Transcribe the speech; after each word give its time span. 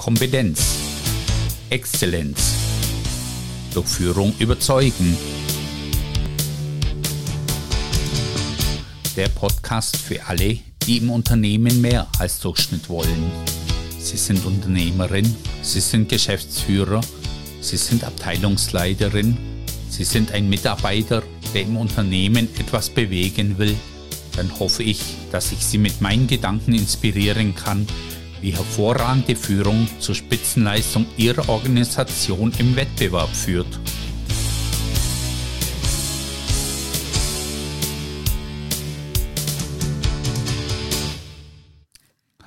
Kompetenz, 0.00 0.78
Exzellenz, 1.68 2.54
durch 3.74 3.86
Führung 3.86 4.32
überzeugen. 4.38 5.14
Der 9.14 9.28
Podcast 9.28 9.98
für 9.98 10.24
alle, 10.24 10.58
die 10.86 10.96
im 10.96 11.10
Unternehmen 11.10 11.82
mehr 11.82 12.06
als 12.18 12.40
Durchschnitt 12.40 12.88
wollen. 12.88 13.30
Sie 13.98 14.16
sind 14.16 14.46
Unternehmerin, 14.46 15.36
Sie 15.60 15.80
sind 15.80 16.08
Geschäftsführer, 16.08 17.02
Sie 17.60 17.76
sind 17.76 18.02
Abteilungsleiterin, 18.02 19.36
Sie 19.90 20.04
sind 20.04 20.32
ein 20.32 20.48
Mitarbeiter, 20.48 21.22
der 21.52 21.64
im 21.64 21.76
Unternehmen 21.76 22.48
etwas 22.58 22.88
bewegen 22.88 23.58
will. 23.58 23.76
Dann 24.34 24.58
hoffe 24.58 24.82
ich, 24.82 25.02
dass 25.30 25.52
ich 25.52 25.58
Sie 25.58 25.76
mit 25.76 26.00
meinen 26.00 26.26
Gedanken 26.26 26.72
inspirieren 26.72 27.54
kann, 27.54 27.86
wie 28.40 28.52
hervorragende 28.52 29.36
Führung 29.36 29.88
zur 29.98 30.14
Spitzenleistung 30.14 31.06
Ihrer 31.16 31.48
Organisation 31.48 32.52
im 32.58 32.74
Wettbewerb 32.76 33.28
führt. 33.34 33.78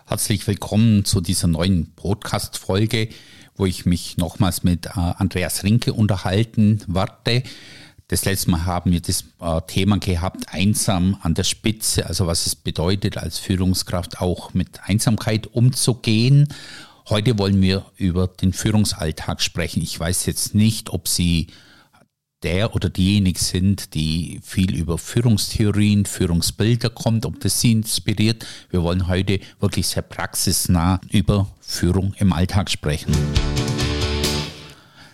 Herzlich 0.06 0.46
willkommen 0.48 1.06
zu 1.06 1.22
dieser 1.22 1.48
neuen 1.48 1.94
Podcast-Folge, 1.96 3.10
wo 3.56 3.66
ich 3.66 3.86
mich 3.86 4.18
nochmals 4.18 4.64
mit 4.64 4.86
äh, 4.86 4.90
Andreas 4.96 5.64
Rinke 5.64 5.94
unterhalten 5.94 6.84
werde. 6.88 7.44
Das 8.10 8.26
letzte 8.26 8.52
Mal 8.52 8.66
haben 8.66 8.92
wir 8.92 9.02
das 9.02 9.24
äh, 9.40 9.62
Thema 9.66 9.98
gehabt, 9.98 10.54
einsam 10.54 11.18
an 11.22 11.34
der 11.34 11.46
Spitze, 11.46 12.06
also 12.06 12.28
was 12.28 12.46
es 12.46 12.56
bedeutet, 12.56 13.18
als 13.18 13.40
Führungskraft 13.40 14.20
auch 14.20 14.54
mit 14.54 14.82
Einsamkeit 14.84 15.48
umzugehen. 15.48 16.50
Heute 17.10 17.38
wollen 17.38 17.62
wir 17.62 17.86
über 17.96 18.28
den 18.28 18.52
Führungsalltag 18.52 19.42
sprechen. 19.42 19.82
Ich 19.82 19.98
weiß 19.98 20.26
jetzt 20.26 20.54
nicht, 20.54 20.90
ob 20.90 21.08
Sie 21.08 21.48
der 22.44 22.76
oder 22.76 22.90
diejenige 22.90 23.40
sind, 23.40 23.94
die 23.94 24.42
viel 24.44 24.76
über 24.76 24.98
Führungstheorien, 24.98 26.06
Führungsbilder 26.06 26.90
kommt, 26.90 27.26
ob 27.26 27.40
das 27.40 27.62
Sie 27.62 27.72
inspiriert. 27.72 28.46
Wir 28.70 28.84
wollen 28.84 29.08
heute 29.08 29.40
wirklich 29.62 29.88
sehr 29.88 30.04
praxisnah 30.04 31.00
über 31.10 31.50
Führung 31.62 32.14
im 32.18 32.34
Alltag 32.34 32.70
sprechen. 32.70 33.16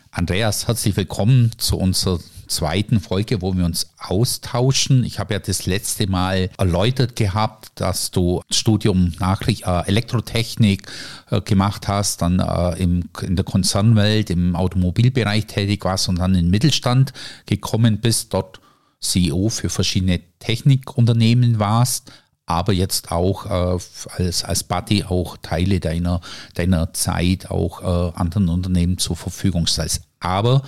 Andreas, 0.10 0.68
herzlich 0.68 0.98
willkommen 0.98 1.52
zu 1.60 1.78
unserer 1.78 2.20
zweiten 2.50 3.00
Folge, 3.00 3.42
wo 3.42 3.56
wir 3.56 3.66
uns 3.66 3.92
austauschen. 3.98 5.04
Ich 5.04 5.20
habe 5.20 5.34
ja 5.34 5.40
das 5.40 5.66
letzte 5.66 6.08
Mal 6.08 6.50
erläutert 6.58 7.16
gehabt, 7.16 7.72
dass 7.76 8.12
du 8.12 8.42
Studium 8.50 9.14
Nachricht, 9.20 9.64
äh, 9.66 9.88
Elektrotechnik 9.88 10.88
äh, 11.30 11.42
gemacht 11.42 11.88
hast, 11.88 12.22
dann 12.22 12.40
äh, 12.40 12.82
im, 12.82 13.10
in 13.22 13.36
der 13.36 13.46
Konzernwelt, 13.46 14.30
im 14.30 14.56
Automobilbereich 14.56 15.48
tätig 15.48 15.86
warst 15.86 16.10
und 16.10 16.20
dann 16.20 16.36
in 16.36 16.46
den 16.46 16.52
Mittelstand 16.52 17.14
gekommen 17.46 18.00
bist, 18.00 18.34
dort 18.34 18.60
CEO 19.00 19.50
für 19.50 19.70
verschiedene 19.70 20.20
Technikunternehmen 20.40 21.60
warst, 21.60 22.12
aber 22.46 22.74
jetzt 22.74 23.12
auch 23.12 23.46
äh, 23.46 23.80
als, 24.18 24.44
als 24.44 24.64
Buddy 24.64 25.04
auch 25.04 25.38
Teile 25.38 25.80
deiner, 25.80 26.20
deiner 26.56 26.94
Zeit 26.94 27.52
auch 27.52 27.82
äh, 27.82 28.18
anderen 28.18 28.50
Unternehmen 28.50 28.98
zur 28.98 29.16
Verfügung 29.16 29.68
stellst. 29.68 30.02
Aber 30.20 30.64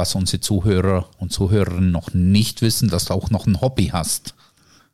was 0.00 0.14
unsere 0.14 0.40
Zuhörer 0.40 1.10
und 1.18 1.30
Zuhörerinnen 1.30 1.90
noch 1.90 2.14
nicht 2.14 2.62
wissen, 2.62 2.88
dass 2.88 3.04
du 3.04 3.14
auch 3.14 3.28
noch 3.28 3.46
ein 3.46 3.60
Hobby 3.60 3.88
hast. 3.88 4.34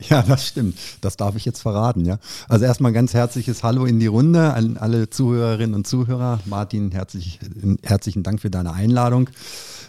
Ja, 0.01 0.21
das 0.21 0.49
stimmt. 0.49 0.77
Das 1.01 1.17
darf 1.17 1.37
ich 1.37 1.45
jetzt 1.45 1.63
verraten, 1.63 2.05
ja. 2.05 2.19
Also 2.49 2.65
erstmal 2.65 2.93
ganz 2.93 3.15
herzliches 3.15 3.63
Hallo 3.63 3.87
in 3.87 4.01
die 4.01 4.09
Runde 4.09 4.53
an 4.53 4.77
alle 4.77 5.09
Zuhörerinnen 5.09 5.75
und 5.75 5.87
Zuhörer. 5.87 6.41
Martin, 6.45 6.91
herzlich, 6.91 7.39
herzlichen 7.85 8.25
Dank 8.25 8.41
für 8.41 8.51
deine 8.51 8.73
Einladung. 8.73 9.31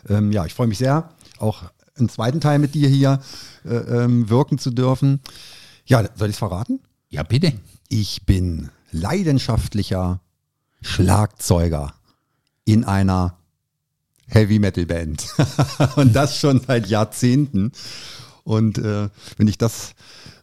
Ähm, 0.07 0.31
ja, 0.31 0.45
ich 0.45 0.53
freue 0.53 0.67
mich 0.67 0.77
sehr, 0.77 1.09
auch 1.39 1.63
einen 1.97 2.09
zweiten 2.09 2.39
Teil 2.39 2.59
mit 2.59 2.75
dir 2.75 2.87
hier 2.87 3.19
äh, 3.65 3.73
ähm, 3.75 4.29
wirken 4.29 4.59
zu 4.59 4.69
dürfen. 4.69 5.19
Ja, 5.87 6.03
soll 6.15 6.29
ich 6.29 6.35
es 6.35 6.39
verraten? 6.39 6.79
Ja, 7.09 7.23
bitte. 7.23 7.53
Ich 7.89 8.25
bin 8.25 8.69
leidenschaftlicher 8.91 10.21
Schlagzeuger 10.81 11.95
in 12.65 12.85
einer 12.85 13.36
Heavy 14.27 14.59
Metal 14.59 14.85
Band. 14.85 15.27
und 15.95 16.15
das 16.15 16.37
schon 16.37 16.61
seit 16.65 16.87
Jahrzehnten. 16.87 17.71
Und 18.43 18.77
äh, 18.77 19.09
wenn 19.37 19.47
ich 19.47 19.57
das 19.57 19.93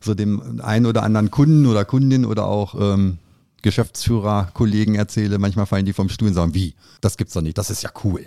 so 0.00 0.14
dem 0.14 0.60
einen 0.60 0.86
oder 0.86 1.02
anderen 1.02 1.30
Kunden 1.30 1.66
oder 1.66 1.84
Kundin 1.84 2.24
oder 2.24 2.46
auch 2.46 2.74
ähm, 2.78 3.18
Geschäftsführer, 3.62 4.50
Kollegen 4.52 4.94
erzähle, 4.94 5.38
manchmal 5.38 5.66
fallen 5.66 5.86
die 5.86 5.94
vom 5.94 6.10
Stuhl 6.10 6.28
und 6.28 6.34
sagen, 6.34 6.54
wie? 6.54 6.74
Das 7.00 7.16
gibt's 7.16 7.32
doch 7.34 7.40
nicht, 7.40 7.56
das 7.56 7.70
ist 7.70 7.82
ja 7.82 7.90
cool. 8.04 8.26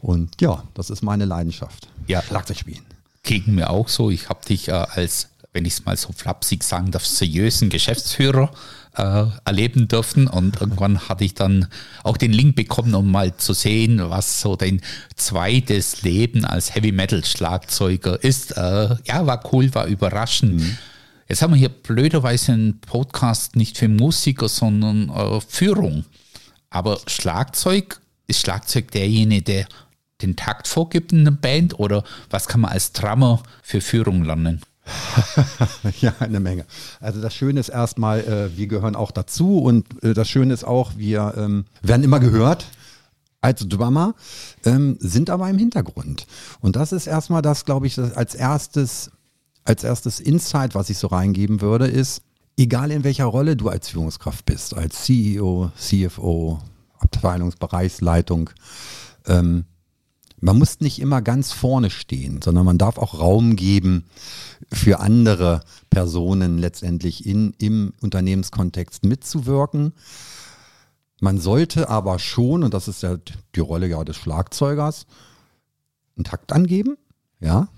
Und 0.00 0.40
ja, 0.40 0.64
das 0.74 0.90
ist 0.90 1.02
meine 1.02 1.24
Leidenschaft. 1.24 1.88
Ja, 2.08 2.20
Schlagzeug 2.20 2.58
spielen. 2.58 2.82
Gegen 3.22 3.54
mir 3.54 3.70
auch 3.70 3.88
so. 3.88 4.10
Ich 4.10 4.28
habe 4.28 4.44
dich 4.44 4.68
äh, 4.68 4.72
als, 4.72 5.28
wenn 5.52 5.64
ich 5.64 5.74
es 5.74 5.84
mal 5.84 5.96
so 5.96 6.12
flapsig 6.12 6.62
sagen 6.64 6.90
darf, 6.90 7.04
seriösen 7.04 7.68
Geschäftsführer 7.68 8.50
äh, 8.96 9.24
erleben 9.44 9.88
dürfen. 9.88 10.26
Und 10.26 10.60
irgendwann 10.60 11.08
hatte 11.08 11.24
ich 11.24 11.34
dann 11.34 11.66
auch 12.02 12.16
den 12.16 12.32
Link 12.32 12.56
bekommen, 12.56 12.94
um 12.94 13.10
mal 13.10 13.36
zu 13.36 13.52
sehen, 13.52 14.00
was 14.10 14.40
so 14.40 14.56
dein 14.56 14.80
zweites 15.16 16.02
Leben 16.02 16.44
als 16.44 16.74
Heavy 16.74 16.92
Metal 16.92 17.24
Schlagzeuger 17.24 18.22
ist. 18.22 18.56
Äh, 18.56 18.96
ja, 19.04 19.26
war 19.26 19.52
cool, 19.52 19.74
war 19.74 19.86
überraschend. 19.86 20.60
Mhm. 20.60 20.78
Jetzt 21.28 21.42
haben 21.42 21.52
wir 21.52 21.58
hier 21.58 21.68
blöderweise 21.68 22.52
einen 22.52 22.80
Podcast 22.80 23.56
nicht 23.56 23.78
für 23.78 23.88
Musiker, 23.88 24.48
sondern 24.48 25.08
äh, 25.10 25.40
Führung. 25.40 26.04
Aber 26.70 26.98
Schlagzeug, 27.06 28.00
ist 28.26 28.40
Schlagzeug 28.40 28.90
derjenige, 28.90 29.42
der 29.42 29.66
den 30.22 30.36
Takt 30.36 30.68
vorgibt 30.68 31.12
in 31.12 31.24
der 31.24 31.32
Band 31.32 31.78
oder 31.78 32.04
was 32.30 32.46
kann 32.48 32.62
man 32.62 32.72
als 32.72 32.92
Drummer 32.92 33.42
für 33.62 33.80
Führung 33.80 34.24
lernen? 34.24 34.62
ja, 36.00 36.14
eine 36.18 36.40
Menge. 36.40 36.66
Also 37.00 37.20
das 37.20 37.34
Schöne 37.34 37.60
ist 37.60 37.68
erstmal, 37.68 38.20
äh, 38.20 38.56
wir 38.56 38.66
gehören 38.66 38.96
auch 38.96 39.10
dazu 39.10 39.58
und 39.58 40.02
äh, 40.02 40.14
das 40.14 40.28
Schöne 40.28 40.52
ist 40.52 40.64
auch, 40.64 40.92
wir 40.96 41.34
ähm, 41.36 41.64
werden 41.82 42.02
immer 42.02 42.20
gehört 42.20 42.66
als 43.40 43.66
Drummer, 43.68 44.14
ähm, 44.64 44.96
sind 45.00 45.28
aber 45.28 45.48
im 45.50 45.58
Hintergrund. 45.58 46.26
Und 46.60 46.76
das 46.76 46.92
ist 46.92 47.06
erstmal 47.06 47.42
das, 47.42 47.64
glaube 47.64 47.86
ich, 47.86 47.96
das 47.96 48.12
als 48.12 48.34
erstes, 48.34 49.10
als 49.64 49.84
erstes 49.84 50.20
Insight, 50.20 50.74
was 50.74 50.90
ich 50.90 50.98
so 50.98 51.08
reingeben 51.08 51.60
würde, 51.60 51.86
ist, 51.86 52.22
egal 52.56 52.90
in 52.90 53.04
welcher 53.04 53.24
Rolle 53.26 53.56
du 53.56 53.68
als 53.68 53.88
Führungskraft 53.88 54.46
bist, 54.46 54.74
als 54.74 55.04
CEO, 55.04 55.72
CFO, 55.76 56.60
Abteilungsbereichsleitung, 56.98 58.50
ähm, 59.26 59.64
man 60.42 60.58
muss 60.58 60.80
nicht 60.80 61.00
immer 61.00 61.22
ganz 61.22 61.52
vorne 61.52 61.88
stehen, 61.88 62.42
sondern 62.42 62.66
man 62.66 62.76
darf 62.76 62.98
auch 62.98 63.18
Raum 63.18 63.54
geben 63.54 64.06
für 64.72 64.98
andere 64.98 65.60
Personen 65.88 66.58
letztendlich 66.58 67.24
in, 67.24 67.54
im 67.58 67.94
Unternehmenskontext 68.00 69.04
mitzuwirken. 69.04 69.92
Man 71.20 71.38
sollte 71.38 71.88
aber 71.88 72.18
schon, 72.18 72.64
und 72.64 72.74
das 72.74 72.88
ist 72.88 73.04
ja 73.04 73.18
die 73.54 73.60
Rolle 73.60 73.86
ja 73.86 74.02
des 74.02 74.16
Schlagzeugers, 74.16 75.06
einen 76.16 76.24
Takt 76.24 76.52
angeben, 76.52 76.96
ja, 77.38 77.68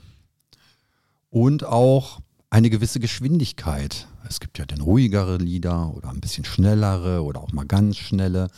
und 1.28 1.64
auch 1.64 2.20
eine 2.54 2.70
gewisse 2.70 3.00
Geschwindigkeit. 3.00 4.06
Es 4.28 4.38
gibt 4.38 4.58
ja 4.58 4.64
dann 4.64 4.80
ruhigere 4.80 5.38
Lieder 5.38 5.92
oder 5.92 6.10
ein 6.10 6.20
bisschen 6.20 6.44
schnellere 6.44 7.24
oder 7.24 7.40
auch 7.40 7.52
mal 7.52 7.66
ganz 7.66 7.96
schnelle. 7.96 8.48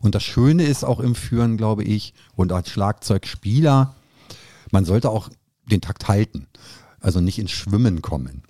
Und 0.00 0.14
das 0.14 0.22
Schöne 0.22 0.62
ist 0.62 0.84
auch 0.84 1.00
im 1.00 1.16
Führen, 1.16 1.56
glaube 1.56 1.82
ich, 1.82 2.14
und 2.36 2.52
als 2.52 2.70
Schlagzeugspieler, 2.70 3.96
man 4.70 4.84
sollte 4.84 5.10
auch 5.10 5.28
den 5.64 5.80
Takt 5.80 6.06
halten. 6.06 6.46
Also 7.00 7.20
nicht 7.20 7.40
ins 7.40 7.50
Schwimmen 7.50 8.00
kommen. 8.00 8.44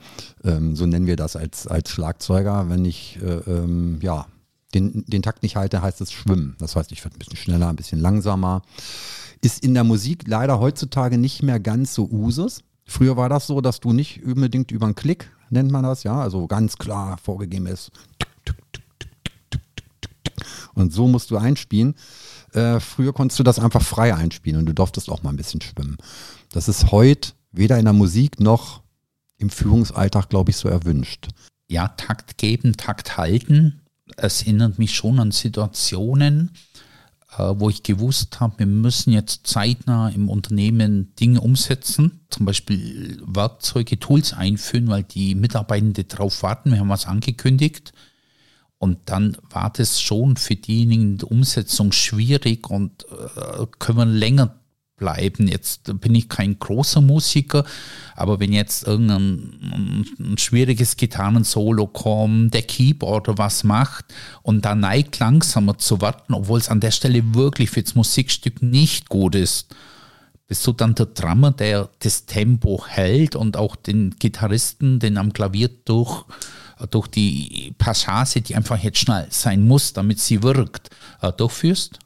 Ähm, 0.44 0.76
so 0.76 0.84
nennen 0.84 1.06
wir 1.06 1.16
das 1.16 1.36
als, 1.36 1.66
als 1.66 1.90
Schlagzeuger. 1.90 2.68
Wenn 2.68 2.84
ich 2.84 3.18
äh, 3.22 3.50
ähm, 3.50 3.98
ja, 4.02 4.26
den, 4.74 5.06
den 5.06 5.22
Takt 5.22 5.42
nicht 5.42 5.56
halte, 5.56 5.80
heißt 5.80 6.02
es 6.02 6.12
Schwimmen. 6.12 6.54
Das 6.58 6.76
heißt, 6.76 6.92
ich 6.92 7.02
werde 7.02 7.16
ein 7.16 7.18
bisschen 7.18 7.38
schneller, 7.38 7.70
ein 7.70 7.76
bisschen 7.76 8.00
langsamer. 8.00 8.60
Ist 9.40 9.64
in 9.64 9.72
der 9.72 9.84
Musik 9.84 10.24
leider 10.26 10.60
heutzutage 10.60 11.16
nicht 11.16 11.42
mehr 11.42 11.60
ganz 11.60 11.94
so 11.94 12.10
Usus. 12.10 12.62
Früher 12.86 13.16
war 13.16 13.28
das 13.28 13.46
so, 13.46 13.60
dass 13.60 13.80
du 13.80 13.92
nicht 13.92 14.22
unbedingt 14.24 14.70
über 14.70 14.86
einen 14.86 14.94
Klick, 14.94 15.30
nennt 15.50 15.70
man 15.70 15.82
das, 15.82 16.04
ja, 16.04 16.20
also 16.20 16.46
ganz 16.46 16.76
klar 16.76 17.18
vorgegeben 17.18 17.66
ist. 17.66 17.90
Und 20.74 20.92
so 20.92 21.08
musst 21.08 21.30
du 21.30 21.36
einspielen. 21.36 21.94
Äh, 22.52 22.80
früher 22.80 23.12
konntest 23.12 23.38
du 23.38 23.42
das 23.42 23.58
einfach 23.58 23.82
frei 23.82 24.14
einspielen 24.14 24.60
und 24.60 24.66
du 24.66 24.74
durftest 24.74 25.10
auch 25.10 25.22
mal 25.22 25.30
ein 25.30 25.36
bisschen 25.36 25.60
schwimmen. 25.60 25.96
Das 26.52 26.68
ist 26.68 26.92
heute 26.92 27.32
weder 27.50 27.78
in 27.78 27.84
der 27.84 27.94
Musik 27.94 28.40
noch 28.40 28.82
im 29.38 29.50
Führungsalltag, 29.50 30.28
glaube 30.28 30.50
ich, 30.50 30.56
so 30.56 30.68
erwünscht. 30.68 31.28
Ja, 31.68 31.88
Takt 31.88 32.38
geben, 32.38 32.76
Takt 32.76 33.16
halten. 33.16 33.80
Es 34.16 34.42
erinnert 34.42 34.78
mich 34.78 34.94
schon 34.94 35.18
an 35.18 35.32
Situationen, 35.32 36.52
wo 37.36 37.68
ich 37.68 37.82
gewusst 37.82 38.40
habe, 38.40 38.60
wir 38.60 38.66
müssen 38.66 39.12
jetzt 39.12 39.46
zeitnah 39.46 40.08
im 40.08 40.28
Unternehmen 40.28 41.14
Dinge 41.16 41.40
umsetzen, 41.40 42.20
zum 42.30 42.46
Beispiel 42.46 43.20
Werkzeuge, 43.26 43.98
Tools 43.98 44.32
einführen, 44.32 44.88
weil 44.88 45.02
die 45.02 45.34
Mitarbeitenden 45.34 46.06
darauf 46.08 46.42
warten. 46.42 46.70
Wir 46.70 46.78
haben 46.78 46.88
was 46.88 47.06
angekündigt. 47.06 47.92
Und 48.78 48.98
dann 49.06 49.36
war 49.50 49.70
das 49.70 50.00
schon 50.00 50.36
für 50.36 50.54
diejenigen 50.54 51.18
in 51.18 51.22
Umsetzung 51.22 51.92
schwierig 51.92 52.68
und 52.68 53.04
äh, 53.04 53.66
können 53.78 53.98
wir 53.98 54.06
länger 54.06 54.60
bleiben. 54.96 55.48
Jetzt 55.48 56.00
bin 56.00 56.14
ich 56.14 56.28
kein 56.28 56.58
großer 56.58 57.00
Musiker, 57.00 57.64
aber 58.14 58.40
wenn 58.40 58.52
jetzt 58.52 58.86
irgendein 58.86 60.04
ein 60.18 60.38
schwieriges 60.38 60.96
Gitarrensolo 60.96 61.86
kommt, 61.86 62.54
der 62.54 62.62
Keyboarder 62.62 63.38
was 63.38 63.64
macht 63.64 64.06
und 64.42 64.64
da 64.64 64.74
neigt 64.74 65.18
langsamer 65.18 65.78
zu 65.78 66.00
warten, 66.00 66.34
obwohl 66.34 66.58
es 66.58 66.68
an 66.68 66.80
der 66.80 66.90
Stelle 66.90 67.34
wirklich 67.34 67.70
für 67.70 67.82
das 67.82 67.94
Musikstück 67.94 68.62
nicht 68.62 69.08
gut 69.08 69.34
ist, 69.34 69.74
bist 70.48 70.66
du 70.66 70.72
dann 70.72 70.94
der 70.94 71.06
Drummer, 71.06 71.50
der 71.50 71.90
das 71.98 72.26
Tempo 72.26 72.84
hält 72.86 73.34
und 73.34 73.56
auch 73.56 73.76
den 73.76 74.14
Gitarristen, 74.18 75.00
den 75.00 75.18
am 75.18 75.32
Klavier 75.32 75.68
durch, 75.84 76.24
durch 76.90 77.08
die 77.08 77.74
Passage, 77.78 78.40
die 78.42 78.54
einfach 78.54 78.78
jetzt 78.78 78.98
schnell 78.98 79.26
sein 79.30 79.66
muss, 79.66 79.92
damit 79.92 80.20
sie 80.20 80.42
wirkt, 80.42 80.90
äh, 81.20 81.32
durchführst? 81.32 81.98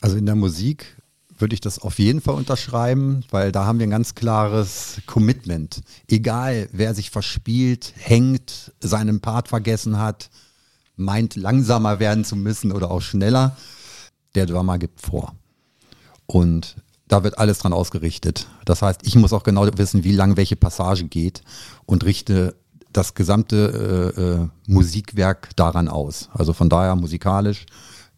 Also 0.00 0.18
in 0.18 0.26
der 0.26 0.34
Musik 0.34 0.95
würde 1.38 1.54
ich 1.54 1.60
das 1.60 1.78
auf 1.78 1.98
jeden 1.98 2.20
Fall 2.20 2.34
unterschreiben, 2.34 3.24
weil 3.30 3.52
da 3.52 3.66
haben 3.66 3.78
wir 3.78 3.86
ein 3.86 3.90
ganz 3.90 4.14
klares 4.14 5.00
Commitment. 5.06 5.82
Egal, 6.08 6.68
wer 6.72 6.94
sich 6.94 7.10
verspielt, 7.10 7.92
hängt, 7.96 8.72
seinen 8.80 9.20
Part 9.20 9.48
vergessen 9.48 9.98
hat, 9.98 10.30
meint 10.96 11.36
langsamer 11.36 12.00
werden 12.00 12.24
zu 12.24 12.36
müssen 12.36 12.72
oder 12.72 12.90
auch 12.90 13.02
schneller, 13.02 13.56
der 14.34 14.46
Drummer 14.46 14.78
gibt 14.78 15.00
vor. 15.00 15.34
Und 16.26 16.76
da 17.08 17.22
wird 17.22 17.38
alles 17.38 17.58
dran 17.58 17.72
ausgerichtet. 17.72 18.48
Das 18.64 18.82
heißt, 18.82 19.00
ich 19.04 19.14
muss 19.14 19.32
auch 19.32 19.42
genau 19.42 19.66
wissen, 19.76 20.04
wie 20.04 20.12
lang 20.12 20.36
welche 20.36 20.56
Passage 20.56 21.04
geht 21.04 21.42
und 21.84 22.04
richte 22.04 22.56
das 22.92 23.14
gesamte 23.14 24.14
äh, 24.16 24.20
äh, 24.20 24.48
Musikwerk 24.66 25.50
daran 25.54 25.88
aus. 25.88 26.30
Also 26.32 26.52
von 26.52 26.68
daher 26.68 26.96
musikalisch 26.96 27.66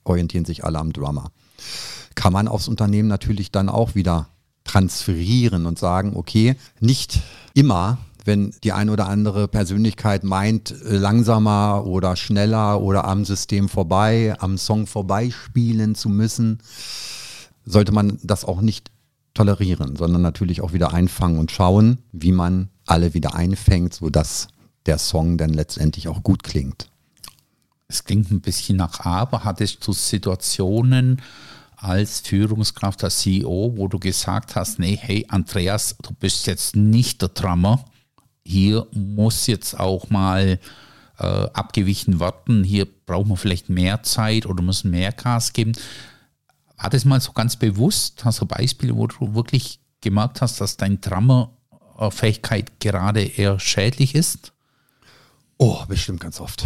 orientieren 0.05 0.44
sich 0.44 0.65
alle 0.65 0.79
am 0.79 0.93
Drummer 0.93 1.32
kann 2.19 2.32
man 2.32 2.49
aufs 2.49 2.67
Unternehmen 2.67 3.09
natürlich 3.09 3.53
dann 3.53 3.69
auch 3.69 3.94
wieder 3.94 4.26
transferieren 4.65 5.67
und 5.67 5.79
sagen, 5.79 6.17
okay, 6.17 6.56
nicht 6.81 7.20
immer 7.55 7.99
wenn 8.25 8.53
die 8.62 8.73
eine 8.73 8.93
oder 8.93 9.09
andere 9.09 9.49
Persönlichkeit 9.49 10.23
meint, 10.23 10.70
äh, 10.70 10.97
langsamer 10.97 11.87
oder 11.87 12.15
schneller 12.15 12.82
oder 12.82 13.06
am 13.06 13.25
System 13.25 13.70
vorbei, 13.70 14.37
am 14.38 14.59
Song 14.59 14.87
vorbeispielen 14.87 15.94
zu 15.94 16.11
müssen, 16.11 16.59
sollte 17.65 17.93
man 17.93 18.19
das 18.23 18.44
auch 18.44 18.61
nicht 18.61 18.91
tolerieren, 19.32 19.97
sondern 19.97 20.20
natürlich 20.20 20.61
auch 20.61 20.75
wieder 20.75 20.93
einfangen 20.93 21.38
und 21.38 21.50
schauen, 21.53 21.99
wie 22.12 22.32
man 22.32 22.69
alle 22.85 23.15
wieder 23.15 23.35
einfängt, 23.35 23.94
sodass 23.94 24.49
der 24.85 24.99
Song 24.99 25.38
dann 25.38 25.55
letztendlich 25.55 26.09
auch 26.09 26.23
gut 26.23 26.43
klingt. 26.43 26.91
Es 27.87 28.05
klingt 28.05 28.31
ein 28.31 28.43
bisschen 28.43 28.76
nach 28.76 29.06
aber. 29.06 29.44
Hattest 29.44 29.87
du 29.87 29.94
Situationen, 29.94 31.23
als 31.81 32.21
Führungskraft, 32.21 33.05
als 33.05 33.21
CEO, 33.21 33.73
wo 33.77 33.89
du 33.89 33.99
gesagt 33.99 34.57
hast, 34.57 34.79
nee, 34.79 34.99
hey 35.01 35.25
Andreas, 35.29 35.97
du 36.03 36.13
bist 36.13 36.47
jetzt 36.47 36.75
nicht 36.75 37.23
der 37.23 37.29
Drummer, 37.29 37.85
hier 38.45 38.87
muss 38.93 39.47
jetzt 39.47 39.79
auch 39.79 40.11
mal 40.11 40.59
äh, 41.19 41.25
abgewichen 41.25 42.19
werden, 42.19 42.65
hier 42.65 42.87
brauchen 43.07 43.29
wir 43.29 43.37
vielleicht 43.37 43.69
mehr 43.69 44.03
Zeit 44.03 44.47
oder 44.47 44.63
müssen 44.63 44.91
mehr 44.91 45.13
Gas 45.13 45.53
geben. 45.53 45.73
War 46.77 46.91
das 46.91 47.05
mal 47.05 47.21
so 47.21 47.33
ganz 47.33 47.57
bewusst? 47.57 48.25
Hast 48.25 48.41
du 48.41 48.47
Beispiele, 48.47 48.97
wo 48.97 49.07
du 49.07 49.35
wirklich 49.35 49.81
gemerkt 50.01 50.43
hast, 50.43 50.61
dass 50.61 50.77
dein 50.77 51.01
Drummer-Fähigkeit 51.01 52.81
gerade 52.81 53.23
eher 53.23 53.59
schädlich 53.59 54.15
ist? 54.15 54.53
Oh, 55.59 55.85
bestimmt 55.87 56.21
ganz 56.21 56.41
oft. 56.41 56.65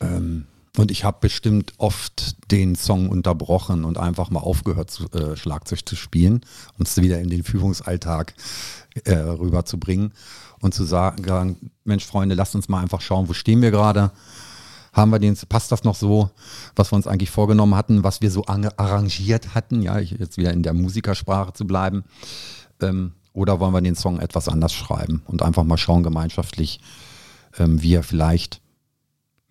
Ähm, 0.00 0.46
und 0.76 0.90
ich 0.90 1.04
habe 1.04 1.18
bestimmt 1.20 1.72
oft 1.78 2.50
den 2.50 2.74
Song 2.74 3.08
unterbrochen 3.08 3.84
und 3.84 3.96
einfach 3.96 4.30
mal 4.30 4.40
aufgehört, 4.40 4.90
zu, 4.90 5.04
äh, 5.12 5.36
Schlagzeug 5.36 5.88
zu 5.88 5.94
spielen 5.94 6.40
und 6.78 6.88
es 6.88 7.00
wieder 7.00 7.20
in 7.20 7.30
den 7.30 7.44
Führungsalltag 7.44 8.34
äh, 9.04 9.14
rüberzubringen 9.14 10.12
und 10.60 10.74
zu 10.74 10.84
sagen, 10.84 11.70
Mensch, 11.84 12.04
Freunde, 12.04 12.34
lasst 12.34 12.54
uns 12.54 12.68
mal 12.68 12.80
einfach 12.80 13.00
schauen, 13.00 13.28
wo 13.28 13.34
stehen 13.34 13.62
wir 13.62 13.70
gerade? 13.70 14.10
Haben 14.92 15.10
wir 15.10 15.18
den, 15.18 15.36
passt 15.48 15.72
das 15.72 15.84
noch 15.84 15.96
so, 15.96 16.30
was 16.76 16.92
wir 16.92 16.96
uns 16.96 17.06
eigentlich 17.06 17.30
vorgenommen 17.30 17.74
hatten, 17.74 18.04
was 18.04 18.20
wir 18.20 18.30
so 18.30 18.44
arrangiert 18.46 19.54
hatten? 19.54 19.82
Ja, 19.82 19.98
ich, 19.98 20.12
jetzt 20.12 20.38
wieder 20.38 20.52
in 20.52 20.62
der 20.62 20.72
Musikersprache 20.72 21.52
zu 21.52 21.66
bleiben. 21.66 22.04
Ähm, 22.80 23.12
oder 23.32 23.58
wollen 23.58 23.74
wir 23.74 23.80
den 23.80 23.96
Song 23.96 24.20
etwas 24.20 24.48
anders 24.48 24.72
schreiben 24.72 25.22
und 25.26 25.42
einfach 25.42 25.64
mal 25.64 25.76
schauen 25.76 26.04
gemeinschaftlich, 26.04 26.80
ähm, 27.58 27.82
wie 27.82 27.94
er 27.94 28.04
vielleicht 28.04 28.60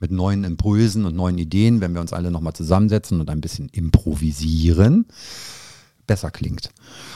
mit 0.03 0.11
neuen 0.11 0.43
Impulsen 0.43 1.05
und 1.05 1.15
neuen 1.15 1.37
Ideen, 1.37 1.79
wenn 1.79 1.93
wir 1.93 2.01
uns 2.01 2.11
alle 2.11 2.29
nochmal 2.29 2.51
zusammensetzen 2.51 3.21
und 3.21 3.29
ein 3.29 3.39
bisschen 3.39 3.69
improvisieren, 3.69 5.05
besser 6.05 6.29
klingt. 6.29 6.71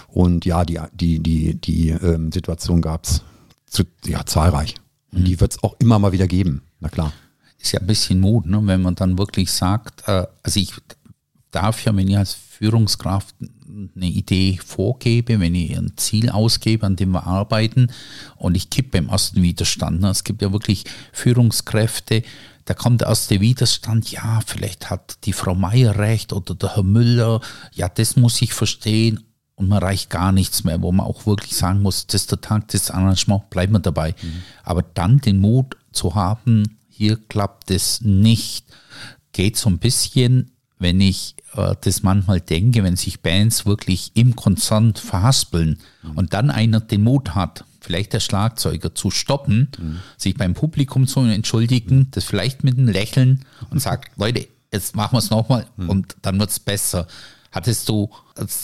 Und 0.07 0.45
ja, 0.45 0.63
die, 0.63 0.79
die, 0.93 1.19
die, 1.19 1.55
die 1.55 1.89
ähm, 1.89 2.31
Situation 2.31 2.81
gab 2.81 3.03
es 3.03 3.21
ja, 4.05 4.25
zahlreich. 4.25 4.75
Und 5.11 5.25
die 5.27 5.35
mhm. 5.35 5.41
wird 5.41 5.51
es 5.51 5.63
auch 5.63 5.75
immer 5.79 5.99
mal 5.99 6.13
wieder 6.13 6.27
geben, 6.27 6.61
na 6.79 6.87
klar. 6.87 7.11
Ist 7.59 7.73
ja 7.73 7.81
ein 7.81 7.87
bisschen 7.87 8.21
Mut, 8.21 8.45
ne? 8.45 8.61
wenn 8.63 8.81
man 8.81 8.95
dann 8.95 9.17
wirklich 9.17 9.51
sagt, 9.51 10.07
äh, 10.07 10.25
also 10.41 10.57
ich 10.57 10.73
darf 11.51 11.83
ja, 11.83 11.93
wenn 11.93 12.07
ich 12.07 12.17
als 12.17 12.35
Führungskraft 12.35 13.35
eine 13.67 14.05
Idee 14.05 14.59
vorgebe, 14.63 15.39
wenn 15.39 15.55
ich 15.55 15.77
ein 15.77 15.93
Ziel 15.97 16.29
ausgebe, 16.29 16.85
an 16.85 16.95
dem 16.95 17.11
wir 17.11 17.27
arbeiten 17.27 17.91
und 18.35 18.55
ich 18.55 18.69
kippe 18.69 18.99
beim 18.99 19.09
ersten 19.09 19.41
Widerstand. 19.41 20.03
Es 20.03 20.23
gibt 20.23 20.41
ja 20.41 20.51
wirklich 20.51 20.85
Führungskräfte, 21.11 22.23
da 22.65 22.73
kommt 22.73 23.01
der 23.01 23.39
Widerstand, 23.39 24.11
ja, 24.11 24.41
vielleicht 24.45 24.89
hat 24.89 25.19
die 25.23 25.33
Frau 25.33 25.55
Meier 25.55 25.97
recht 25.97 26.33
oder 26.33 26.53
der 26.53 26.75
Herr 26.75 26.83
Müller, 26.83 27.39
ja, 27.73 27.87
das 27.87 28.17
muss 28.17 28.41
ich 28.41 28.53
verstehen 28.53 29.23
und 29.55 29.69
man 29.69 29.81
reicht 29.81 30.09
gar 30.09 30.31
nichts 30.31 30.63
mehr, 30.65 30.81
wo 30.81 30.91
man 30.91 31.05
auch 31.05 31.25
wirklich 31.25 31.55
sagen 31.55 31.81
muss, 31.81 32.07
das 32.07 32.21
ist 32.21 32.31
der 32.31 32.41
Tag, 32.41 32.67
das 32.67 32.91
Arrangement, 32.91 33.49
bleiben 33.49 33.73
wir 33.73 33.79
dabei. 33.79 34.15
Mhm. 34.21 34.43
Aber 34.63 34.83
dann 34.83 35.19
den 35.19 35.39
Mut 35.39 35.77
zu 35.91 36.13
haben, 36.13 36.77
hier 36.89 37.15
klappt 37.15 37.71
es 37.71 38.01
nicht, 38.01 38.65
geht 39.31 39.57
so 39.57 39.69
ein 39.69 39.79
bisschen, 39.79 40.51
wenn 40.79 41.01
ich 41.01 41.35
äh, 41.55 41.75
das 41.81 42.03
manchmal 42.03 42.41
denke, 42.41 42.83
wenn 42.83 42.95
sich 42.95 43.21
Bands 43.21 43.65
wirklich 43.65 44.11
im 44.13 44.35
Konzern 44.35 44.93
verhaspeln 44.93 45.79
mhm. 46.03 46.11
und 46.11 46.33
dann 46.33 46.49
einer 46.49 46.79
den 46.79 47.03
Mut 47.03 47.35
hat, 47.35 47.65
vielleicht 47.81 48.13
der 48.13 48.19
Schlagzeuger 48.19 48.93
zu 48.93 49.11
stoppen, 49.11 49.69
mhm. 49.77 49.99
sich 50.17 50.35
beim 50.35 50.53
Publikum 50.53 51.07
zu 51.07 51.21
entschuldigen, 51.21 52.07
das 52.11 52.25
vielleicht 52.25 52.63
mit 52.63 52.77
einem 52.77 52.89
Lächeln 52.89 53.45
und 53.69 53.79
sagt, 53.79 54.11
Leute, 54.17 54.47
jetzt 54.71 54.95
machen 54.95 55.13
wir 55.13 55.19
es 55.19 55.29
nochmal 55.29 55.65
mhm. 55.77 55.89
und 55.89 56.17
dann 56.21 56.39
wird 56.39 56.49
es 56.49 56.59
besser. 56.59 57.07
Hattest 57.51 57.89
du 57.89 58.09